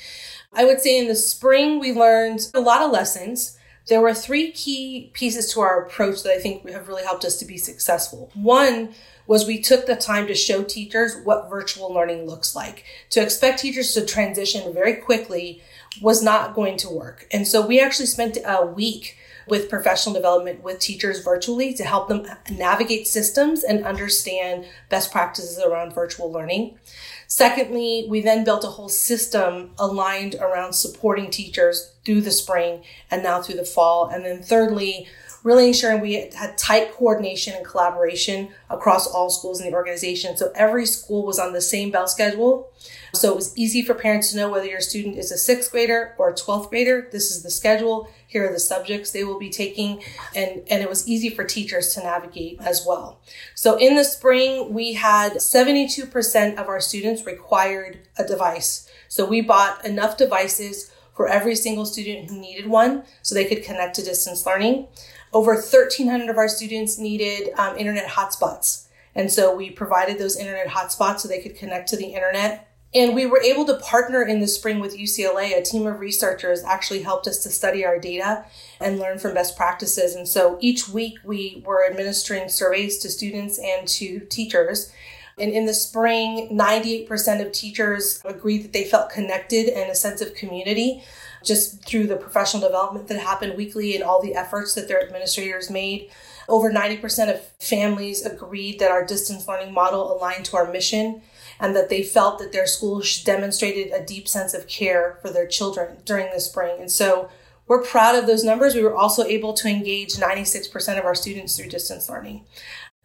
I 0.53 0.65
would 0.65 0.81
say 0.81 0.99
in 0.99 1.09
the 1.09 1.17
spring, 1.17 1.81
we 1.81 1.93
learned 1.93 2.49
a 2.55 2.61
lot 2.61 2.83
of 2.83 2.93
lessons. 2.93 3.59
There 3.89 4.00
were 4.00 4.15
three 4.15 4.53
key 4.53 5.11
pieces 5.12 5.53
to 5.53 5.61
our 5.61 5.85
approach 5.85 6.23
that 6.23 6.33
I 6.33 6.39
think 6.39 6.69
have 6.71 6.89
really 6.89 7.03
helped 7.03 7.25
us 7.25 7.37
to 7.41 7.45
be 7.45 7.59
successful. 7.59 8.31
One 8.35 8.95
was 9.26 9.47
we 9.47 9.61
took 9.61 9.87
the 9.87 9.97
time 9.97 10.26
to 10.26 10.35
show 10.35 10.62
teachers 10.62 11.17
what 11.25 11.49
virtual 11.49 11.93
learning 11.93 12.26
looks 12.26 12.55
like. 12.55 12.85
To 13.11 13.23
expect 13.23 13.61
teachers 13.61 13.95
to 13.95 14.04
transition 14.04 14.73
very 14.73 14.95
quickly 14.95 15.62
was 16.02 16.23
not 16.23 16.54
going 16.54 16.76
to 16.78 16.90
work. 16.90 17.26
And 17.33 17.47
so 17.47 17.66
we 17.66 17.81
actually 17.81 18.07
spent 18.07 18.38
a 18.45 18.66
week 18.66 19.16
with 19.47 19.69
professional 19.69 20.14
development 20.14 20.62
with 20.62 20.78
teachers 20.78 21.23
virtually 21.23 21.75
to 21.75 21.85
help 21.85 22.09
them 22.09 22.26
navigate 22.50 23.07
systems 23.07 23.62
and 23.62 23.85
understand 23.85 24.64
best 24.88 25.12
practices 25.12 25.59
around 25.59 25.93
virtual 25.93 26.33
learning. 26.33 26.78
Secondly, 27.26 28.07
we 28.09 28.21
then 28.21 28.45
built 28.45 28.64
a 28.64 28.69
whole 28.69 28.88
system 28.88 29.73
aligned 29.78 30.35
around 30.37 30.73
supporting 30.73 31.31
teachers 31.31 31.93
through 32.04 32.21
the 32.21 32.31
spring 32.31 32.83
and 33.11 33.23
now 33.23 33.43
through 33.43 33.57
the 33.57 33.64
fall. 33.64 34.07
And 34.07 34.25
then 34.25 34.43
thirdly, 34.43 35.09
really 35.45 35.69
ensuring 35.69 36.01
we 36.01 36.15
had 36.35 36.59
tight 36.59 36.93
coordination 36.95 37.55
and 37.55 37.65
collaboration 37.65 38.49
across 38.71 39.07
all 39.07 39.29
schools 39.29 39.61
in 39.61 39.71
the 39.71 39.77
organization. 39.77 40.37
So 40.37 40.51
every 40.55 40.87
school 40.87 41.25
was 41.25 41.39
on 41.39 41.53
the 41.53 41.61
same 41.61 41.91
bell 41.91 42.09
schedule. 42.09 42.73
So 43.13 43.31
it 43.31 43.37
was 43.37 43.57
easy 43.57 43.83
for 43.83 43.95
parents 43.95 44.31
to 44.31 44.39
know 44.39 44.51
whether 44.51 44.67
your 44.67 44.81
student 44.81 45.19
is 45.19 45.31
a 45.31 45.37
sixth 45.37 45.71
grader 45.71 46.15
or 46.19 46.31
a 46.31 46.35
12th 46.35 46.71
grader. 46.71 47.09
This 47.13 47.31
is 47.31 47.43
the 47.43 47.51
schedule. 47.51 48.09
Here 48.27 48.49
are 48.49 48.53
the 48.53 48.59
subjects 48.59 49.11
they 49.11 49.23
will 49.23 49.39
be 49.39 49.51
taking. 49.51 50.03
And, 50.35 50.63
and 50.69 50.83
it 50.83 50.89
was 50.89 51.07
easy 51.07 51.29
for 51.29 51.45
teachers 51.45 51.93
to 51.95 52.01
navigate 52.01 52.59
as 52.61 52.85
well. 52.87 53.21
So 53.55 53.77
in 53.77 53.97
the 53.97 54.05
spring, 54.05 54.73
we 54.73 54.95
had 54.95 55.35
72% 55.35 56.57
of 56.57 56.69
our 56.69 56.81
students 56.81 57.27
required 57.27 57.99
a 58.17 58.25
device. 58.25 58.89
So 59.09 59.27
we 59.27 59.43
bought 59.43 59.85
enough 59.85 60.17
devices 60.17 60.91
for 61.15 61.29
every 61.29 61.55
single 61.55 61.87
student 61.87 62.31
who 62.31 62.41
needed 62.41 62.67
one 62.67 63.05
so 63.23 63.35
they 63.35 63.45
could 63.45 63.63
connect 63.63 63.95
to 63.97 64.03
distance 64.03 64.45
learning. 64.47 64.89
Over 65.35 65.55
1,300 65.55 66.31
of 66.31 66.38
our 66.38 66.47
students 66.47 66.97
needed 66.97 67.53
um, 67.59 67.76
internet 67.76 68.07
hotspots. 68.07 68.87
And 69.17 69.33
so 69.33 69.55
we 69.55 69.69
provided 69.69 70.17
those 70.17 70.37
internet 70.37 70.69
hotspots 70.69 71.21
so 71.21 71.29
they 71.29 71.43
could 71.43 71.57
connect 71.57 71.88
to 71.88 71.97
the 71.97 72.07
internet. 72.07 72.71
And 72.95 73.17
we 73.17 73.26
were 73.26 73.43
able 73.43 73.64
to 73.64 73.75
partner 73.79 74.23
in 74.23 74.38
the 74.38 74.47
spring 74.47 74.79
with 74.79 74.97
UCLA. 74.97 75.59
A 75.59 75.62
team 75.62 75.88
of 75.88 75.99
researchers 75.99 76.62
actually 76.62 77.03
helped 77.03 77.26
us 77.26 77.43
to 77.43 77.49
study 77.49 77.85
our 77.85 77.99
data 77.99 78.45
and 78.81 79.00
learn 79.00 79.19
from 79.19 79.35
best 79.35 79.57
practices. 79.57 80.14
And 80.14 80.29
so 80.29 80.57
each 80.61 80.88
week 80.88 81.19
we 81.25 81.64
were 81.67 81.85
administering 81.85 82.49
surveys 82.49 82.99
to 82.99 83.11
students 83.11 83.59
and 83.59 83.88
to 83.88 84.21
teachers. 84.21 84.93
And 85.37 85.50
in 85.50 85.67
the 85.67 85.75
spring, 85.75 86.57
98% 86.57 87.45
of 87.45 87.50
teachers 87.50 88.23
agreed 88.25 88.62
that 88.62 88.73
they 88.73 88.85
felt 88.85 89.11
connected 89.11 89.69
and 89.69 89.91
a 89.91 89.97
sense 89.97 90.21
of 90.21 90.35
community 90.35 91.03
just 91.45 91.85
through 91.85 92.07
the 92.07 92.17
professional 92.17 92.63
development 92.63 93.09
that 93.09 93.19
happened 93.19 93.57
weekly 93.57 93.95
and 93.95 94.05
all 94.05 94.23
the 94.23 94.35
efforts 94.35 94.75
that 94.75 94.89
their 94.89 95.03
administrators 95.03 95.71
made. 95.71 96.11
Over 96.49 96.71
90% 96.71 97.33
of 97.33 97.43
families 97.59 98.25
agreed 98.25 98.79
that 98.79 98.91
our 98.91 99.05
distance 99.05 99.49
learning 99.49 99.73
model 99.73 100.13
aligned 100.13 100.45
to 100.47 100.57
our 100.57 100.71
mission 100.71 101.23
and 101.61 101.75
that 101.77 101.89
they 101.89 102.03
felt 102.03 102.39
that 102.39 102.53
their 102.53 102.67
school 102.67 103.03
demonstrated 103.25 103.93
a 103.93 104.05
deep 104.05 104.29
sense 104.29 104.55
of 104.55 104.67
care 104.67 105.19
for 105.23 105.31
their 105.31 105.47
children 105.47 105.99
during 106.05 106.31
the 106.33 106.41
spring. 106.41 106.81
And 106.81 106.91
so 106.91 107.31
we're 107.67 107.83
proud 107.83 108.17
of 108.17 108.27
those 108.27 108.45
numbers. 108.45 108.75
We 108.75 108.83
were 108.83 108.95
also 108.95 109.25
able 109.25 109.55
to 109.55 109.69
engage 109.69 110.15
96% 110.17 110.99
of 110.99 111.05
our 111.05 111.15
students 111.15 111.57
through 111.57 111.71
distance 111.71 112.11
learning. 112.11 112.45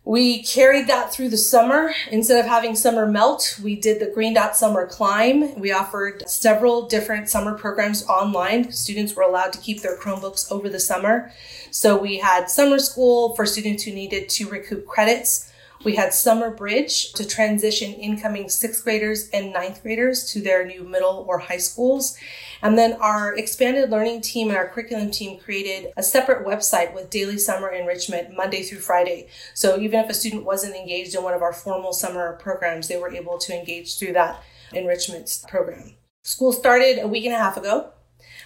We 0.06 0.44
carried 0.44 0.88
that 0.88 1.14
through 1.14 1.30
the 1.30 1.38
summer. 1.38 1.94
Instead 2.10 2.40
of 2.40 2.50
having 2.50 2.74
summer 2.74 3.06
melt, 3.06 3.60
we 3.62 3.76
did 3.76 4.00
the 4.00 4.10
Green 4.10 4.34
Dot 4.34 4.56
Summer 4.56 4.88
Climb. 4.88 5.60
We 5.60 5.72
offered 5.72 6.28
several 6.28 6.88
different 6.88 7.30
summer 7.30 7.54
programs 7.54 8.08
online. 8.08 8.72
Students 8.72 9.14
were 9.14 9.24
allowed 9.24 9.54
to 9.54 9.60
keep 9.60 9.82
their 9.82 9.98
Chromebooks 9.98 10.52
over 10.52 10.70
the 10.70 10.80
summer. 10.80 11.32
So 11.70 11.98
we 11.98 12.18
had 12.18 12.50
summer 12.50 12.80
school 12.80 13.36
for 13.36 13.46
students 13.46 13.84
who 13.84 13.92
needed 13.92 14.30
to 14.30 14.48
recoup 14.48 14.88
credits. 14.88 15.52
We 15.86 15.96
had 15.96 16.14
Summer 16.14 16.52
Bridge 16.52 17.14
to 17.14 17.26
transition 17.26 17.94
incoming 17.94 18.50
sixth 18.50 18.84
graders 18.84 19.30
and 19.30 19.54
ninth 19.54 19.82
graders 19.82 20.30
to 20.34 20.42
their 20.42 20.66
new 20.66 20.84
middle 20.84 21.26
or 21.30 21.40
high 21.40 21.58
schools. 21.58 22.18
And 22.62 22.78
then 22.78 22.94
our 23.00 23.34
expanded 23.34 23.90
learning 23.90 24.20
team 24.20 24.50
and 24.50 24.58
our 24.58 24.68
curriculum 24.68 25.10
team 25.10 25.40
created 25.40 25.94
a 25.96 26.04
separate 26.04 26.46
website 26.46 26.94
with 26.94 27.10
daily 27.10 27.38
summer 27.38 27.70
enrichment 27.70 28.36
Monday 28.36 28.62
through 28.64 28.80
Friday. 28.80 29.30
So 29.54 29.80
even 29.80 30.02
if 30.02 30.10
a 30.10 30.14
student 30.14 30.44
wasn't 30.44 30.76
engaged 30.76 31.16
in 31.16 31.24
one 31.24 31.34
of 31.34 31.42
our 31.42 31.54
formal 31.54 31.94
summer 31.94 32.34
programs, 32.42 32.90
they 32.90 32.98
were 32.98 33.14
able 33.14 33.38
to 33.38 33.58
engage 33.58 33.98
through 33.98 34.14
that 34.14 34.44
enrichment 34.74 35.46
program. 35.48 35.96
School 36.24 36.52
started 36.52 37.00
a 37.00 37.08
week 37.08 37.24
and 37.24 37.34
a 37.34 37.38
half 37.38 37.56
ago 37.56 37.94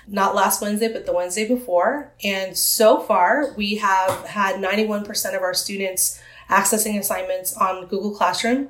not 0.08 0.36
last 0.36 0.62
Wednesday, 0.62 0.92
but 0.92 1.06
the 1.06 1.13
Wednesday 1.13 1.48
before. 1.48 2.13
And 2.24 2.58
so 2.58 3.00
far, 3.00 3.54
we 3.56 3.75
have 3.75 4.25
had 4.25 4.58
91% 4.58 5.36
of 5.36 5.42
our 5.42 5.54
students 5.54 6.22
accessing 6.50 7.00
assignments 7.00 7.56
on 7.56 7.88
Google 7.88 8.12
Classroom 8.12 8.70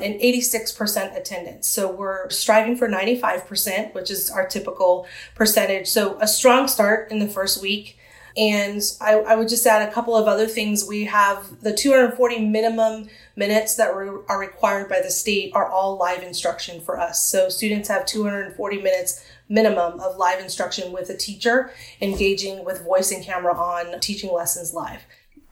and 0.00 0.14
86% 0.20 1.16
attendance. 1.16 1.68
So 1.68 1.90
we're 1.90 2.28
striving 2.30 2.76
for 2.76 2.88
95%, 2.88 3.94
which 3.94 4.10
is 4.10 4.30
our 4.30 4.46
typical 4.46 5.06
percentage. 5.34 5.86
So 5.88 6.18
a 6.20 6.26
strong 6.26 6.68
start 6.68 7.10
in 7.10 7.20
the 7.20 7.28
first 7.28 7.62
week. 7.62 7.98
And 8.36 8.82
I, 9.00 9.14
I, 9.14 9.36
would 9.36 9.48
just 9.48 9.64
add 9.64 9.88
a 9.88 9.92
couple 9.92 10.16
of 10.16 10.26
other 10.26 10.48
things. 10.48 10.84
We 10.84 11.04
have 11.04 11.62
the 11.62 11.72
240 11.72 12.40
minimum 12.40 13.08
minutes 13.36 13.76
that 13.76 13.94
re- 13.94 14.22
are 14.28 14.40
required 14.40 14.88
by 14.88 15.00
the 15.00 15.10
state 15.10 15.52
are 15.54 15.70
all 15.70 15.96
live 15.96 16.24
instruction 16.24 16.80
for 16.80 16.98
us. 16.98 17.24
So 17.24 17.48
students 17.48 17.88
have 17.88 18.06
240 18.06 18.82
minutes 18.82 19.24
minimum 19.48 20.00
of 20.00 20.16
live 20.16 20.40
instruction 20.40 20.90
with 20.90 21.10
a 21.10 21.16
teacher 21.16 21.70
engaging 22.00 22.64
with 22.64 22.82
voice 22.82 23.12
and 23.12 23.22
camera 23.22 23.56
on 23.56 24.00
teaching 24.00 24.32
lessons 24.32 24.74
live. 24.74 25.02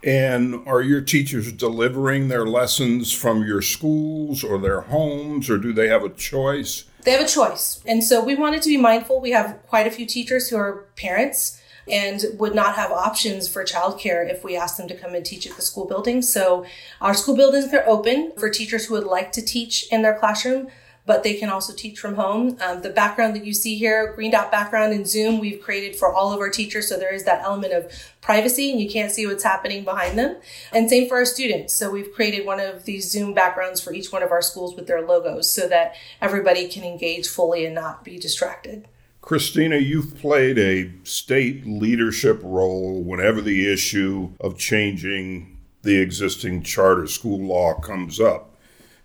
And 0.04 0.66
are 0.66 0.82
your 0.82 1.00
teachers 1.00 1.52
delivering 1.52 2.28
their 2.28 2.44
lessons 2.44 3.12
from 3.12 3.44
your 3.46 3.62
schools 3.62 4.42
or 4.42 4.58
their 4.58 4.82
homes, 4.82 5.48
or 5.48 5.58
do 5.58 5.72
they 5.72 5.88
have 5.88 6.02
a 6.02 6.08
choice? 6.08 6.84
They 7.04 7.12
have 7.12 7.20
a 7.20 7.28
choice. 7.28 7.80
And 7.86 8.02
so 8.02 8.24
we 8.24 8.34
wanted 8.34 8.62
to 8.62 8.68
be 8.68 8.76
mindful. 8.76 9.20
We 9.20 9.30
have 9.30 9.60
quite 9.68 9.86
a 9.86 9.90
few 9.90 10.06
teachers 10.06 10.48
who 10.48 10.56
are 10.56 10.86
parents 10.96 11.60
and 11.88 12.24
would 12.38 12.54
not 12.54 12.76
have 12.76 12.92
options 12.92 13.48
for 13.48 13.64
childcare 13.64 14.28
if 14.28 14.44
we 14.44 14.56
asked 14.56 14.76
them 14.76 14.88
to 14.88 14.96
come 14.96 15.14
and 15.14 15.24
teach 15.24 15.46
at 15.46 15.56
the 15.56 15.62
school 15.62 15.86
building. 15.86 16.22
So 16.22 16.64
our 17.00 17.14
school 17.14 17.36
buildings 17.36 17.72
are 17.72 17.84
open 17.86 18.32
for 18.36 18.50
teachers 18.50 18.86
who 18.86 18.94
would 18.94 19.04
like 19.04 19.32
to 19.32 19.42
teach 19.42 19.88
in 19.90 20.02
their 20.02 20.16
classroom 20.16 20.68
but 21.04 21.22
they 21.22 21.34
can 21.34 21.48
also 21.48 21.72
teach 21.74 21.98
from 21.98 22.14
home. 22.14 22.56
Um, 22.60 22.82
the 22.82 22.90
background 22.90 23.34
that 23.34 23.44
you 23.44 23.52
see 23.52 23.76
here, 23.76 24.12
green 24.14 24.30
dot 24.30 24.52
background 24.52 24.92
in 24.92 25.04
Zoom, 25.04 25.40
we've 25.40 25.60
created 25.60 25.96
for 25.96 26.12
all 26.12 26.32
of 26.32 26.40
our 26.40 26.50
teachers. 26.50 26.88
So 26.88 26.96
there 26.96 27.12
is 27.12 27.24
that 27.24 27.42
element 27.42 27.72
of 27.72 27.92
privacy 28.20 28.70
and 28.70 28.80
you 28.80 28.88
can't 28.88 29.10
see 29.10 29.26
what's 29.26 29.42
happening 29.42 29.82
behind 29.82 30.18
them. 30.18 30.36
And 30.72 30.88
same 30.88 31.08
for 31.08 31.16
our 31.16 31.24
students. 31.24 31.74
So 31.74 31.90
we've 31.90 32.12
created 32.12 32.46
one 32.46 32.60
of 32.60 32.84
these 32.84 33.10
Zoom 33.10 33.34
backgrounds 33.34 33.80
for 33.80 33.92
each 33.92 34.12
one 34.12 34.22
of 34.22 34.30
our 34.30 34.42
schools 34.42 34.76
with 34.76 34.86
their 34.86 35.02
logos 35.02 35.52
so 35.52 35.68
that 35.68 35.94
everybody 36.20 36.68
can 36.68 36.84
engage 36.84 37.26
fully 37.26 37.66
and 37.66 37.74
not 37.74 38.04
be 38.04 38.18
distracted. 38.18 38.86
Christina, 39.20 39.76
you've 39.76 40.16
played 40.16 40.58
a 40.58 40.90
state 41.04 41.64
leadership 41.66 42.40
role 42.42 43.02
whenever 43.02 43.40
the 43.40 43.72
issue 43.72 44.32
of 44.40 44.58
changing 44.58 45.58
the 45.82 45.98
existing 45.98 46.62
charter 46.62 47.06
school 47.06 47.40
law 47.40 47.74
comes 47.74 48.20
up. 48.20 48.51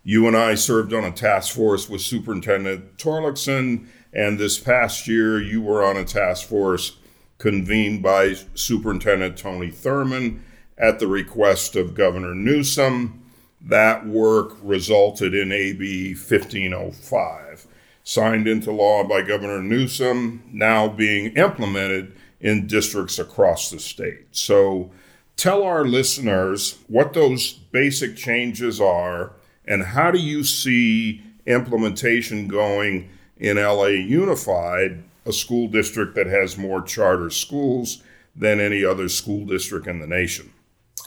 You 0.08 0.26
and 0.26 0.38
I 0.38 0.56
served 0.56 0.94
on 0.94 1.04
a 1.04 1.12
task 1.12 1.54
force 1.54 1.90
with 1.90 2.00
Superintendent 2.00 2.96
Torlakson, 2.96 3.88
and 4.14 4.40
this 4.40 4.58
past 4.58 5.06
year 5.06 5.42
you 5.42 5.62
were 5.62 5.84
on 5.84 5.98
a 5.98 6.06
task 6.06 6.48
force 6.48 6.96
convened 7.40 8.04
by 8.04 8.36
Superintendent 8.54 9.38
Tony 9.38 9.70
Thurmond 9.70 10.40
at 10.78 11.00
the 11.00 11.08
request 11.08 11.76
of 11.76 11.94
Governor 11.94 12.34
Newsom. 12.34 13.22
That 13.60 14.08
work 14.08 14.56
resulted 14.62 15.36
in 15.36 15.52
AB 15.52 16.14
1505, 16.14 17.68
signed 18.06 18.48
into 18.48 18.72
law 18.72 19.04
by 19.04 19.24
Governor 19.24 19.62
Newsom, 19.62 20.42
now 20.54 20.88
being 20.88 21.36
implemented 21.36 22.16
in 22.40 22.66
districts 22.66 23.20
across 23.20 23.70
the 23.70 23.80
state. 23.80 24.28
So 24.32 24.90
tell 25.36 25.64
our 25.64 25.84
listeners 25.84 26.78
what 26.88 27.12
those 27.12 27.52
basic 27.52 28.16
changes 28.16 28.80
are 28.80 29.34
and 29.68 29.84
how 29.84 30.12
do 30.12 30.20
you 30.20 30.44
see 30.44 31.22
implementation 31.46 32.48
going 32.48 33.10
in 33.38 33.58
LA 33.58 33.88
Unified, 33.88 35.04
a 35.26 35.34
school 35.34 35.68
district 35.68 36.16
that 36.16 36.28
has 36.28 36.58
more 36.58 36.82
charter 36.82 37.30
schools 37.30 38.02
than 38.36 38.60
any 38.60 38.84
other 38.84 39.10
school 39.10 39.46
district 39.46 39.88
in 39.88 40.00
the 40.00 40.08
nation? 40.08 40.54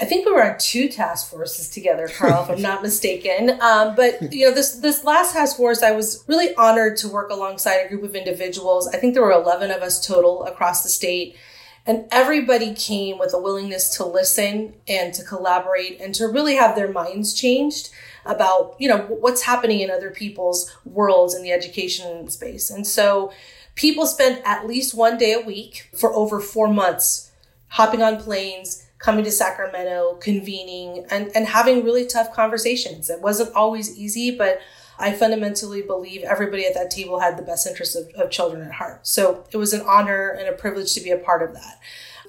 I 0.01 0.07
think 0.07 0.25
we 0.25 0.33
were 0.33 0.51
on 0.51 0.57
two 0.59 0.89
task 0.89 1.31
forces 1.31 1.69
together, 1.69 2.09
Carl, 2.09 2.45
if 2.45 2.51
I'm 2.51 2.63
not 2.63 2.83
mistaken. 2.83 3.61
Um, 3.61 3.95
but 3.95 4.33
you 4.33 4.49
know, 4.49 4.55
this 4.55 4.77
this 4.77 5.05
last 5.05 5.35
task 5.35 5.57
force, 5.57 5.83
I 5.83 5.91
was 5.91 6.25
really 6.27 6.55
honored 6.55 6.97
to 6.99 7.09
work 7.09 7.31
alongside 7.31 7.85
a 7.85 7.89
group 7.89 8.03
of 8.05 8.15
individuals. 8.15 8.89
I 8.89 8.97
think 8.97 9.13
there 9.13 9.23
were 9.23 9.33
11 9.33 9.71
of 9.71 9.83
us 9.83 10.05
total 10.05 10.45
across 10.45 10.83
the 10.83 10.89
state, 10.89 11.37
and 11.85 12.07
everybody 12.11 12.73
came 12.73 13.19
with 13.19 13.35
a 13.35 13.39
willingness 13.39 13.95
to 13.97 14.07
listen 14.07 14.75
and 14.89 15.13
to 15.13 15.23
collaborate 15.23 16.01
and 16.01 16.15
to 16.15 16.29
really 16.29 16.55
have 16.55 16.77
their 16.77 16.91
minds 16.91 17.35
changed 17.35 17.91
about, 18.25 18.77
you 18.79 18.89
know, 18.89 18.99
what's 19.09 19.43
happening 19.43 19.81
in 19.81 19.91
other 19.91 20.11
people's 20.11 20.75
worlds 20.85 21.35
in 21.35 21.43
the 21.43 21.53
education 21.53 22.29
space. 22.29 22.71
And 22.71 22.87
so 22.87 23.33
people 23.75 24.07
spent 24.07 24.43
at 24.45 24.67
least 24.67 24.95
one 24.95 25.19
day 25.19 25.33
a 25.33 25.41
week 25.41 25.89
for 25.97 26.13
over 26.15 26.41
four 26.41 26.69
months 26.69 27.31
hopping 27.69 28.03
on 28.03 28.19
planes, 28.19 28.87
coming 28.99 29.25
to 29.25 29.31
Sacramento, 29.31 30.19
convening, 30.21 31.07
and, 31.11 31.31
and 31.35 31.47
having 31.47 31.85
really 31.85 32.07
tough 32.07 32.33
conversations. 32.35 33.09
It 33.09 33.23
wasn't 33.23 33.55
always 33.55 33.97
easy, 33.99 34.37
but 34.37 34.61
I 34.99 35.13
fundamentally 35.13 35.81
believe 35.81 36.23
everybody 36.23 36.67
at 36.67 36.75
that 36.75 36.91
table 36.91 37.21
had 37.21 37.39
the 37.39 37.43
best 37.43 37.67
interests 37.67 37.97
of, 37.97 38.09
of 38.11 38.31
children 38.31 38.63
at 38.63 38.73
heart. 38.73 39.07
So 39.07 39.45
it 39.51 39.57
was 39.57 39.73
an 39.73 39.81
honor 39.87 40.29
and 40.29 40.47
a 40.47 40.53
privilege 40.53 40.93
to 40.95 41.01
be 41.01 41.11
a 41.11 41.17
part 41.17 41.43
of 41.43 41.55
that. 41.55 41.81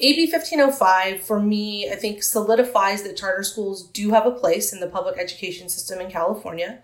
AB 0.04 0.32
1505 0.32 1.22
for 1.22 1.40
me, 1.40 1.90
I 1.92 1.96
think 1.96 2.24
solidifies 2.24 3.04
that 3.04 3.18
charter 3.18 3.44
schools 3.44 3.88
do 3.90 4.10
have 4.10 4.26
a 4.26 4.32
place 4.32 4.74
in 4.74 4.80
the 4.80 4.88
public 4.88 5.20
education 5.20 5.70
system 5.70 6.00
in 6.00 6.10
California. 6.10 6.80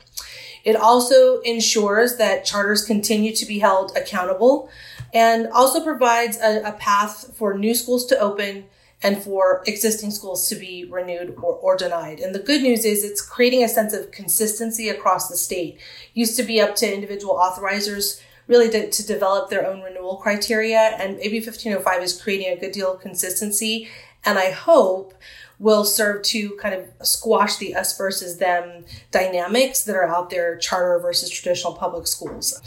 It 0.64 0.76
also 0.76 1.40
ensures 1.42 2.18
that 2.18 2.46
charters 2.46 2.84
continue 2.84 3.36
to 3.36 3.46
be 3.46 3.60
held 3.60 3.96
accountable 3.98 4.70
and 5.14 5.48
also 5.48 5.84
provides 5.84 6.38
a, 6.38 6.62
a 6.62 6.74
path 6.74 7.36
for 7.36 7.58
new 7.58 7.74
schools 7.74 8.06
to 8.08 8.20
open 8.20 8.66
and 9.02 9.22
for 9.22 9.64
existing 9.68 10.12
schools 10.12 10.48
to 10.50 10.56
be 10.56 10.86
renewed 10.86 11.36
or, 11.38 11.54
or 11.56 11.78
denied. 11.78 12.20
And 12.20 12.36
the 12.36 12.40
good 12.40 12.62
news 12.62 12.84
is 12.86 13.04
it's 13.04 13.22
creating 13.22 13.64
a 13.64 13.70
sense 13.70 13.94
of 13.94 14.12
consistency 14.12 14.90
across 14.90 15.28
the 15.28 15.38
state. 15.38 15.80
Used 16.14 16.36
to 16.38 16.44
be 16.44 16.60
up 16.60 16.76
to 16.78 16.94
individual 16.94 17.36
authorizers 17.36 18.22
really 18.48 18.70
to, 18.70 18.90
to 18.90 19.06
develop 19.06 19.50
their 19.50 19.68
own 19.68 19.82
renewal 19.82 20.18
criteria. 20.18 20.96
And 20.98 21.20
AB 21.20 21.42
1505 21.42 22.04
is 22.04 22.22
creating 22.22 22.54
a 22.54 22.60
good 22.60 22.72
deal 22.72 22.94
of 22.94 23.02
consistency. 23.02 23.90
And 24.26 24.38
I 24.38 24.52
hope 24.52 25.14
will 25.60 25.84
serve 25.84 26.22
to 26.22 26.56
kind 26.58 26.76
of 26.76 27.08
squash 27.08 27.58
the 27.58 27.76
us 27.76 27.98
versus 27.98 28.38
them 28.38 28.86
dynamics 29.12 29.84
that 29.84 29.96
are 29.96 30.08
out 30.08 30.30
there, 30.30 30.56
charter 30.58 31.00
versus 31.00 31.30
traditional 31.30 31.74
public 31.74 32.08
schools. 32.08 32.62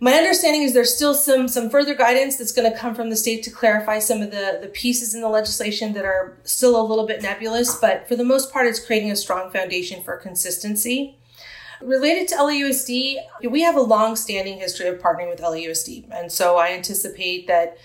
My 0.00 0.12
understanding 0.12 0.62
is 0.62 0.74
there's 0.74 0.94
still 0.94 1.14
some 1.14 1.48
some 1.48 1.70
further 1.70 1.94
guidance 1.94 2.36
that's 2.36 2.52
going 2.52 2.70
to 2.70 2.78
come 2.78 2.94
from 2.94 3.10
the 3.10 3.16
state 3.16 3.42
to 3.44 3.50
clarify 3.50 3.98
some 3.98 4.22
of 4.22 4.30
the 4.30 4.58
the 4.62 4.68
pieces 4.68 5.12
in 5.12 5.20
the 5.20 5.28
legislation 5.28 5.92
that 5.94 6.04
are 6.04 6.38
still 6.44 6.80
a 6.80 6.86
little 6.86 7.06
bit 7.06 7.20
nebulous, 7.20 7.74
but 7.80 8.06
for 8.06 8.14
the 8.14 8.24
most 8.24 8.52
part, 8.52 8.68
it's 8.68 8.84
creating 8.84 9.10
a 9.10 9.16
strong 9.16 9.50
foundation 9.50 10.02
for 10.04 10.16
consistency. 10.16 11.18
Related 11.80 12.28
to 12.28 12.36
LAUSD, 12.36 13.16
we 13.50 13.62
have 13.62 13.76
a 13.76 13.80
long 13.80 14.16
standing 14.16 14.58
history 14.58 14.88
of 14.88 14.98
partnering 14.98 15.30
with 15.30 15.40
LAUSD. 15.40 16.08
And 16.10 16.30
so 16.30 16.56
I 16.56 16.70
anticipate 16.70 17.46
that 17.46 17.78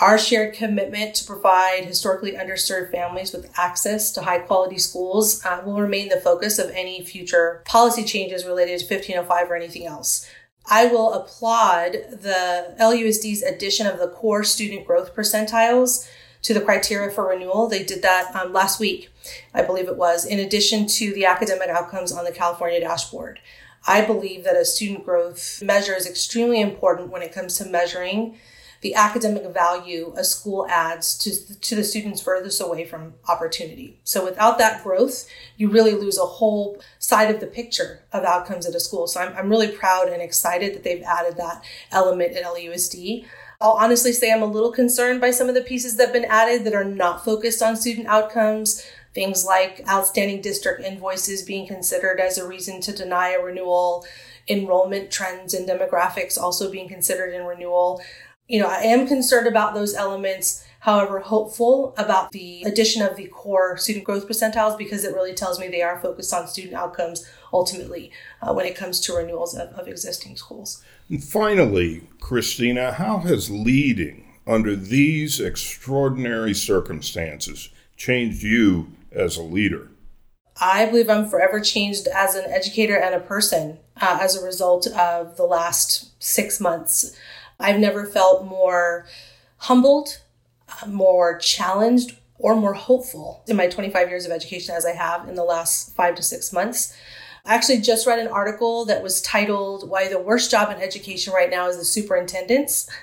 our 0.00 0.18
shared 0.18 0.54
commitment 0.54 1.14
to 1.16 1.24
provide 1.24 1.84
historically 1.84 2.32
underserved 2.32 2.92
families 2.92 3.32
with 3.32 3.50
access 3.58 4.12
to 4.12 4.22
high 4.22 4.38
quality 4.38 4.78
schools 4.78 5.44
uh, 5.44 5.60
will 5.64 5.80
remain 5.80 6.08
the 6.08 6.20
focus 6.20 6.58
of 6.58 6.70
any 6.70 7.04
future 7.04 7.62
policy 7.64 8.04
changes 8.04 8.44
related 8.44 8.78
to 8.78 8.84
1505 8.84 9.50
or 9.50 9.56
anything 9.56 9.86
else. 9.86 10.28
I 10.70 10.86
will 10.86 11.14
applaud 11.14 11.92
the 11.92 12.76
LUSD's 12.78 13.42
addition 13.42 13.86
of 13.86 13.98
the 13.98 14.08
core 14.08 14.44
student 14.44 14.86
growth 14.86 15.16
percentiles 15.16 16.08
to 16.42 16.54
the 16.54 16.60
criteria 16.60 17.10
for 17.10 17.28
renewal. 17.28 17.66
They 17.68 17.82
did 17.82 18.02
that 18.02 18.34
um, 18.36 18.52
last 18.52 18.78
week, 18.78 19.10
I 19.54 19.62
believe 19.62 19.88
it 19.88 19.96
was, 19.96 20.24
in 20.24 20.38
addition 20.38 20.86
to 20.86 21.12
the 21.12 21.26
academic 21.26 21.68
outcomes 21.68 22.12
on 22.12 22.24
the 22.24 22.32
California 22.32 22.80
dashboard. 22.80 23.40
I 23.86 24.04
believe 24.04 24.44
that 24.44 24.56
a 24.56 24.64
student 24.64 25.04
growth 25.04 25.62
measure 25.62 25.94
is 25.94 26.06
extremely 26.06 26.60
important 26.60 27.10
when 27.10 27.22
it 27.22 27.32
comes 27.32 27.56
to 27.58 27.64
measuring 27.64 28.38
the 28.80 28.94
academic 28.94 29.44
value 29.52 30.12
a 30.16 30.22
school 30.22 30.66
adds 30.68 31.16
to, 31.18 31.60
to 31.60 31.74
the 31.74 31.82
students 31.82 32.22
furthest 32.22 32.60
away 32.60 32.84
from 32.84 33.14
opportunity. 33.28 33.98
So 34.04 34.24
without 34.24 34.58
that 34.58 34.84
growth, 34.84 35.28
you 35.56 35.68
really 35.68 35.94
lose 35.94 36.18
a 36.18 36.26
whole 36.26 36.80
side 36.98 37.34
of 37.34 37.40
the 37.40 37.46
picture 37.46 38.04
of 38.12 38.24
outcomes 38.24 38.66
at 38.66 38.74
a 38.74 38.80
school. 38.80 39.06
So 39.06 39.20
I'm, 39.20 39.36
I'm 39.36 39.50
really 39.50 39.68
proud 39.68 40.08
and 40.08 40.22
excited 40.22 40.74
that 40.74 40.84
they've 40.84 41.02
added 41.02 41.36
that 41.38 41.64
element 41.90 42.36
at 42.36 42.44
LAUSD. 42.44 43.26
I'll 43.60 43.72
honestly 43.72 44.12
say 44.12 44.32
I'm 44.32 44.42
a 44.42 44.46
little 44.46 44.70
concerned 44.70 45.20
by 45.20 45.32
some 45.32 45.48
of 45.48 45.56
the 45.56 45.62
pieces 45.62 45.96
that 45.96 46.04
have 46.04 46.12
been 46.12 46.24
added 46.26 46.64
that 46.64 46.74
are 46.74 46.84
not 46.84 47.24
focused 47.24 47.60
on 47.60 47.76
student 47.76 48.06
outcomes. 48.06 48.86
Things 49.18 49.44
like 49.44 49.82
outstanding 49.88 50.40
district 50.42 50.80
invoices 50.80 51.42
being 51.42 51.66
considered 51.66 52.20
as 52.20 52.38
a 52.38 52.46
reason 52.46 52.80
to 52.82 52.92
deny 52.92 53.30
a 53.30 53.42
renewal, 53.42 54.06
enrollment 54.48 55.10
trends 55.10 55.54
and 55.54 55.68
demographics 55.68 56.38
also 56.38 56.70
being 56.70 56.88
considered 56.88 57.34
in 57.34 57.44
renewal. 57.44 58.00
You 58.46 58.60
know, 58.60 58.68
I 58.68 58.82
am 58.82 59.08
concerned 59.08 59.48
about 59.48 59.74
those 59.74 59.96
elements 59.96 60.64
however 60.78 61.18
hopeful 61.18 61.94
about 61.98 62.30
the 62.30 62.62
addition 62.62 63.02
of 63.02 63.16
the 63.16 63.26
core 63.26 63.76
student 63.76 64.04
growth 64.04 64.28
percentiles 64.28 64.78
because 64.78 65.02
it 65.02 65.12
really 65.12 65.34
tells 65.34 65.58
me 65.58 65.66
they 65.66 65.82
are 65.82 65.98
focused 65.98 66.32
on 66.32 66.46
student 66.46 66.74
outcomes 66.74 67.28
ultimately 67.52 68.12
uh, 68.40 68.54
when 68.54 68.66
it 68.66 68.76
comes 68.76 69.00
to 69.00 69.14
renewals 69.14 69.52
of, 69.52 69.70
of 69.70 69.88
existing 69.88 70.36
schools. 70.36 70.80
And 71.08 71.24
finally, 71.24 72.02
Christina, 72.20 72.92
how 72.92 73.18
has 73.18 73.50
leading 73.50 74.32
under 74.46 74.76
these 74.76 75.40
extraordinary 75.40 76.54
circumstances 76.54 77.70
changed 77.96 78.44
you 78.44 78.92
as 79.12 79.36
a 79.36 79.42
leader? 79.42 79.90
I 80.60 80.86
believe 80.86 81.08
I'm 81.08 81.28
forever 81.28 81.60
changed 81.60 82.08
as 82.08 82.34
an 82.34 82.50
educator 82.50 82.96
and 82.96 83.14
a 83.14 83.20
person 83.20 83.78
uh, 84.00 84.18
as 84.20 84.36
a 84.36 84.44
result 84.44 84.86
of 84.88 85.36
the 85.36 85.44
last 85.44 86.20
six 86.22 86.60
months. 86.60 87.16
I've 87.60 87.78
never 87.78 88.04
felt 88.04 88.44
more 88.44 89.06
humbled, 89.58 90.20
uh, 90.68 90.86
more 90.86 91.38
challenged, 91.38 92.16
or 92.38 92.54
more 92.54 92.74
hopeful 92.74 93.42
in 93.46 93.56
my 93.56 93.66
25 93.66 94.08
years 94.08 94.24
of 94.24 94.32
education 94.32 94.74
as 94.74 94.86
I 94.86 94.92
have 94.92 95.28
in 95.28 95.34
the 95.34 95.44
last 95.44 95.94
five 95.94 96.14
to 96.16 96.22
six 96.22 96.52
months. 96.52 96.96
Actually 97.48 97.78
just 97.78 98.06
read 98.06 98.18
an 98.18 98.28
article 98.28 98.84
that 98.84 99.02
was 99.02 99.22
titled 99.22 99.88
Why 99.88 100.06
the 100.06 100.20
Worst 100.20 100.50
Job 100.50 100.70
in 100.70 100.82
Education 100.82 101.32
Right 101.32 101.48
Now 101.48 101.68
is 101.68 101.78
the 101.78 101.84
Superintendents. 101.84 102.88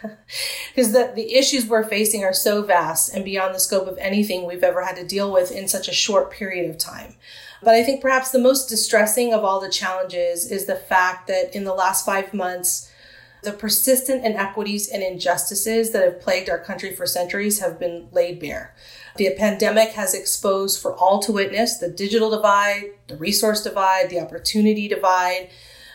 Because 0.76 0.92
the, 0.92 1.14
the 1.16 1.36
issues 1.36 1.66
we're 1.66 1.88
facing 1.88 2.26
are 2.26 2.34
so 2.34 2.62
vast 2.62 3.14
and 3.14 3.24
beyond 3.24 3.56
the 3.56 3.60
scope 3.60 3.88
of 3.88 3.98
anything 3.98 4.46
we've 4.46 4.64
ever 4.64 4.84
had 4.84 4.98
to 4.98 5.08
deal 5.08 5.32
with 5.32 5.52
in 5.52 5.70
such 5.70 5.88
a 5.88 5.94
short 5.94 6.32
period 6.32 6.70
of 6.70 6.78
time. 6.78 7.16
But 7.64 7.76
I 7.76 7.84
think 7.84 8.02
perhaps 8.02 8.32
the 8.32 8.40
most 8.40 8.68
distressing 8.68 9.34
of 9.34 9.44
all 9.46 9.62
the 9.62 9.70
challenges 9.70 10.52
is 10.52 10.66
the 10.66 10.76
fact 10.76 11.28
that 11.28 11.56
in 11.56 11.64
the 11.64 11.74
last 11.74 12.06
five 12.06 12.34
months, 12.34 12.92
the 13.46 13.54
persistent 13.54 14.26
inequities 14.26 14.90
and 14.90 15.02
injustices 15.02 15.92
that 15.92 16.04
have 16.04 16.22
plagued 16.22 16.50
our 16.50 16.60
country 16.60 16.94
for 16.94 17.06
centuries 17.06 17.60
have 17.60 17.80
been 17.80 18.08
laid 18.12 18.40
bare. 18.40 18.76
The 19.16 19.34
pandemic 19.38 19.90
has 19.92 20.14
exposed 20.14 20.82
for 20.82 20.94
all 20.94 21.20
to 21.20 21.32
witness 21.32 21.78
the 21.78 21.90
digital 21.90 22.30
divide, 22.30 22.92
the 23.08 23.16
resource 23.16 23.64
divide, 23.64 24.10
the 24.10 24.20
opportunity 24.20 24.88
divide, 24.90 25.50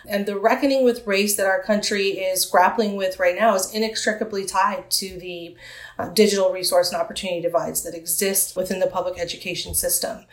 and 0.09 0.25
the 0.25 0.39
reckoning 0.39 0.85
with 0.85 1.07
race 1.07 1.37
that 1.37 1.47
our 1.47 1.63
country 1.63 2.09
is 2.09 2.47
grappling 2.47 2.97
with 2.97 3.19
right 3.19 3.37
now 3.37 3.55
is 3.55 3.73
inextricably 3.75 4.47
tied 4.47 4.91
to 4.91 5.19
the 5.19 5.55
uh, 5.99 6.09
digital 6.09 6.51
resource 6.51 6.91
and 6.91 7.01
opportunity 7.01 7.43
divides 7.43 7.83
that 7.83 7.95
exist 7.95 8.57
within 8.57 8.81
the 8.81 8.87
public 8.87 9.19
education 9.19 9.75
system. 9.75 10.25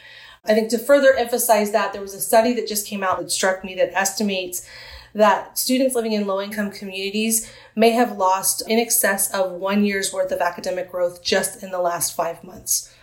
I 0.45 0.53
think 0.53 0.69
to 0.69 0.77
further 0.77 1.13
emphasize 1.13 1.71
that, 1.71 1.91
there 1.91 2.01
was 2.01 2.13
a 2.13 2.21
study 2.21 2.53
that 2.53 2.67
just 2.67 2.88
came 2.88 3.03
out 3.03 3.19
that 3.19 3.31
struck 3.31 3.65
me 3.65 3.75
that 3.75 3.91
estimates 3.93 4.65
that 5.17 5.57
students 5.57 5.95
living 5.95 6.12
in 6.12 6.27
low 6.27 6.39
income 6.39 6.69
communities 6.69 7.51
may 7.75 7.89
have 7.89 8.17
lost 8.17 8.62
in 8.69 8.77
excess 8.77 9.34
of 9.34 9.51
one 9.51 9.84
year's 9.84 10.13
worth 10.13 10.32
of 10.32 10.41
academic 10.41 10.91
growth 10.91 11.23
just 11.23 11.63
in 11.63 11.71
the 11.71 11.82
last 11.82 12.15
five 12.15 12.43
months. 12.43 12.93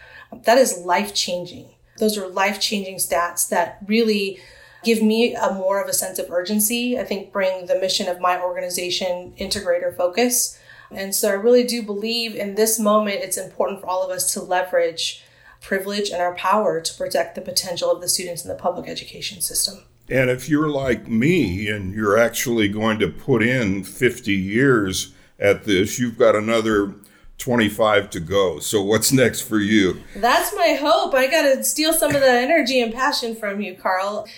That 0.44 0.56
is 0.56 0.78
life 0.78 1.12
changing. 1.12 1.70
Those 1.98 2.16
are 2.16 2.28
life 2.28 2.60
changing 2.60 2.98
stats 2.98 3.48
that 3.48 3.78
really 3.86 4.38
give 4.84 5.02
me 5.02 5.34
a 5.34 5.54
more 5.54 5.82
of 5.82 5.88
a 5.88 5.92
sense 5.92 6.20
of 6.20 6.30
urgency. 6.30 6.96
I 6.96 7.02
think 7.02 7.32
bring 7.32 7.66
the 7.66 7.80
mission 7.80 8.08
of 8.08 8.20
my 8.20 8.40
organization 8.40 9.34
into 9.36 9.58
greater 9.58 9.90
focus. 9.90 10.56
And 10.92 11.12
so 11.12 11.28
I 11.30 11.32
really 11.32 11.64
do 11.64 11.82
believe 11.82 12.36
in 12.36 12.54
this 12.54 12.78
moment, 12.78 13.24
it's 13.24 13.38
important 13.38 13.80
for 13.80 13.88
all 13.88 14.04
of 14.04 14.12
us 14.12 14.32
to 14.34 14.40
leverage 14.40 15.24
privilege 15.60 16.10
and 16.10 16.22
our 16.22 16.34
power 16.36 16.80
to 16.80 16.94
protect 16.94 17.34
the 17.34 17.40
potential 17.40 17.90
of 17.90 18.00
the 18.00 18.08
students 18.08 18.44
in 18.44 18.48
the 18.48 18.54
public 18.54 18.88
education 18.88 19.40
system. 19.40 19.82
And 20.08 20.28
if 20.28 20.48
you're 20.48 20.68
like 20.68 21.08
me 21.08 21.68
and 21.68 21.94
you're 21.94 22.18
actually 22.18 22.68
going 22.68 22.98
to 22.98 23.08
put 23.08 23.42
in 23.42 23.84
50 23.84 24.32
years 24.32 25.14
at 25.38 25.64
this, 25.64 25.98
you've 25.98 26.18
got 26.18 26.36
another 26.36 26.94
25 27.38 28.10
to 28.10 28.20
go. 28.20 28.58
So 28.58 28.82
what's 28.82 29.12
next 29.12 29.42
for 29.42 29.58
you? 29.58 30.00
That's 30.16 30.54
my 30.54 30.78
hope. 30.80 31.14
I 31.14 31.26
got 31.26 31.42
to 31.42 31.64
steal 31.64 31.92
some 31.92 32.14
of 32.14 32.20
the 32.20 32.30
energy 32.30 32.80
and 32.80 32.92
passion 32.92 33.34
from 33.34 33.60
you, 33.60 33.74
Carl. 33.74 34.28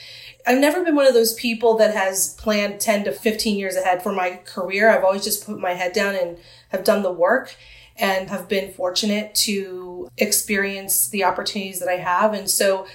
I've 0.46 0.58
never 0.58 0.84
been 0.84 0.94
one 0.94 1.06
of 1.06 1.14
those 1.14 1.34
people 1.34 1.76
that 1.78 1.94
has 1.94 2.34
planned 2.34 2.80
10 2.80 3.04
to 3.04 3.12
15 3.12 3.58
years 3.58 3.74
ahead 3.74 4.02
for 4.02 4.12
my 4.12 4.40
career. 4.44 4.88
I've 4.88 5.04
always 5.04 5.24
just 5.24 5.44
put 5.44 5.58
my 5.58 5.72
head 5.72 5.92
down 5.92 6.14
and 6.14 6.38
have 6.68 6.84
done 6.84 7.02
the 7.02 7.12
work 7.12 7.56
and 7.96 8.30
have 8.30 8.48
been 8.48 8.72
fortunate 8.72 9.34
to 9.34 10.08
experience 10.18 11.08
the 11.08 11.24
opportunities 11.24 11.80
that 11.80 11.88
I 11.88 11.96
have. 11.96 12.32
And 12.32 12.48
so 12.48 12.86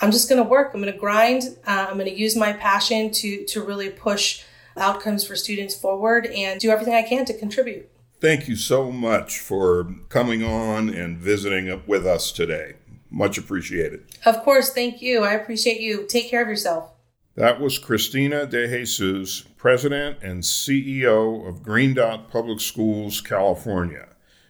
I'm 0.00 0.10
just 0.10 0.28
going 0.28 0.42
to 0.42 0.48
work. 0.48 0.72
I'm 0.74 0.80
going 0.80 0.92
to 0.92 0.98
grind. 0.98 1.58
Uh, 1.66 1.86
I'm 1.88 1.94
going 1.94 2.10
to 2.10 2.16
use 2.16 2.36
my 2.36 2.52
passion 2.52 3.10
to 3.12 3.44
to 3.46 3.62
really 3.62 3.90
push 3.90 4.42
outcomes 4.76 5.24
for 5.24 5.36
students 5.36 5.74
forward 5.74 6.26
and 6.26 6.60
do 6.60 6.70
everything 6.70 6.94
I 6.94 7.02
can 7.02 7.24
to 7.26 7.34
contribute. 7.34 7.90
Thank 8.20 8.48
you 8.48 8.56
so 8.56 8.90
much 8.90 9.38
for 9.38 9.94
coming 10.08 10.42
on 10.42 10.88
and 10.88 11.18
visiting 11.18 11.82
with 11.86 12.06
us 12.06 12.32
today. 12.32 12.74
Much 13.10 13.38
appreciated. 13.38 14.04
Of 14.24 14.42
course, 14.42 14.72
thank 14.72 15.00
you. 15.00 15.22
I 15.22 15.32
appreciate 15.32 15.80
you. 15.80 16.06
Take 16.06 16.28
care 16.28 16.42
of 16.42 16.48
yourself. 16.48 16.92
That 17.34 17.60
was 17.60 17.78
Christina 17.78 18.46
De 18.46 18.66
Jesus, 18.66 19.42
President 19.58 20.18
and 20.22 20.42
CEO 20.42 21.46
of 21.46 21.62
Green 21.62 21.92
Dot 21.92 22.30
Public 22.30 22.60
Schools, 22.60 23.20
California. 23.20 24.08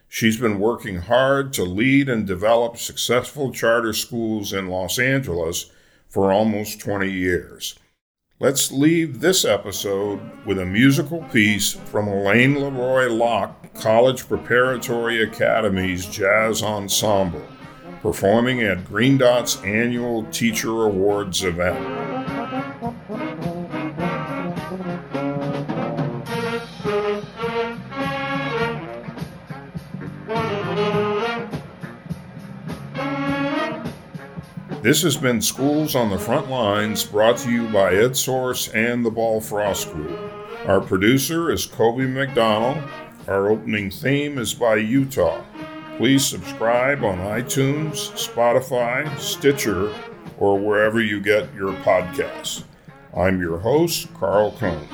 She's 0.08 0.38
been 0.38 0.58
working 0.58 0.96
hard 0.96 1.52
to 1.54 1.64
lead 1.64 2.08
and 2.08 2.26
develop 2.26 2.76
successful 2.76 3.52
charter 3.52 3.92
schools 3.92 4.52
in 4.52 4.68
Los 4.68 4.98
Angeles 4.98 5.70
for 6.08 6.32
almost 6.32 6.80
20 6.80 7.10
years. 7.10 7.78
Let's 8.38 8.70
leave 8.70 9.20
this 9.20 9.44
episode 9.44 10.20
with 10.44 10.58
a 10.58 10.66
musical 10.66 11.22
piece 11.32 11.72
from 11.72 12.06
Alain 12.06 12.54
Leroy 12.54 13.08
Locke 13.08 13.72
College 13.74 14.28
Preparatory 14.28 15.22
Academy's 15.22 16.06
Jazz 16.06 16.62
Ensemble, 16.62 17.46
performing 18.02 18.60
at 18.60 18.84
Green 18.84 19.16
Dot's 19.16 19.62
annual 19.62 20.24
Teacher 20.24 20.82
Awards 20.82 21.44
event. 21.44 22.05
This 34.86 35.02
has 35.02 35.16
been 35.16 35.42
Schools 35.42 35.96
on 35.96 36.10
the 36.10 36.18
Front 36.18 36.48
Lines 36.48 37.02
brought 37.02 37.38
to 37.38 37.50
you 37.50 37.66
by 37.70 37.94
EdSource 37.94 38.72
and 38.72 39.04
the 39.04 39.10
Ball 39.10 39.40
Frost 39.40 39.92
Group. 39.92 40.16
Our 40.64 40.80
producer 40.80 41.50
is 41.50 41.66
Kobe 41.66 42.06
McDonald. 42.06 42.84
Our 43.26 43.48
opening 43.48 43.90
theme 43.90 44.38
is 44.38 44.54
by 44.54 44.76
Utah. 44.76 45.42
Please 45.96 46.24
subscribe 46.24 47.02
on 47.02 47.18
iTunes, 47.18 48.12
Spotify, 48.12 49.18
Stitcher, 49.18 49.92
or 50.38 50.56
wherever 50.56 51.02
you 51.02 51.20
get 51.20 51.52
your 51.52 51.72
podcasts. 51.82 52.62
I'm 53.12 53.40
your 53.40 53.58
host, 53.58 54.14
Carl 54.14 54.52
Cohn. 54.52 54.86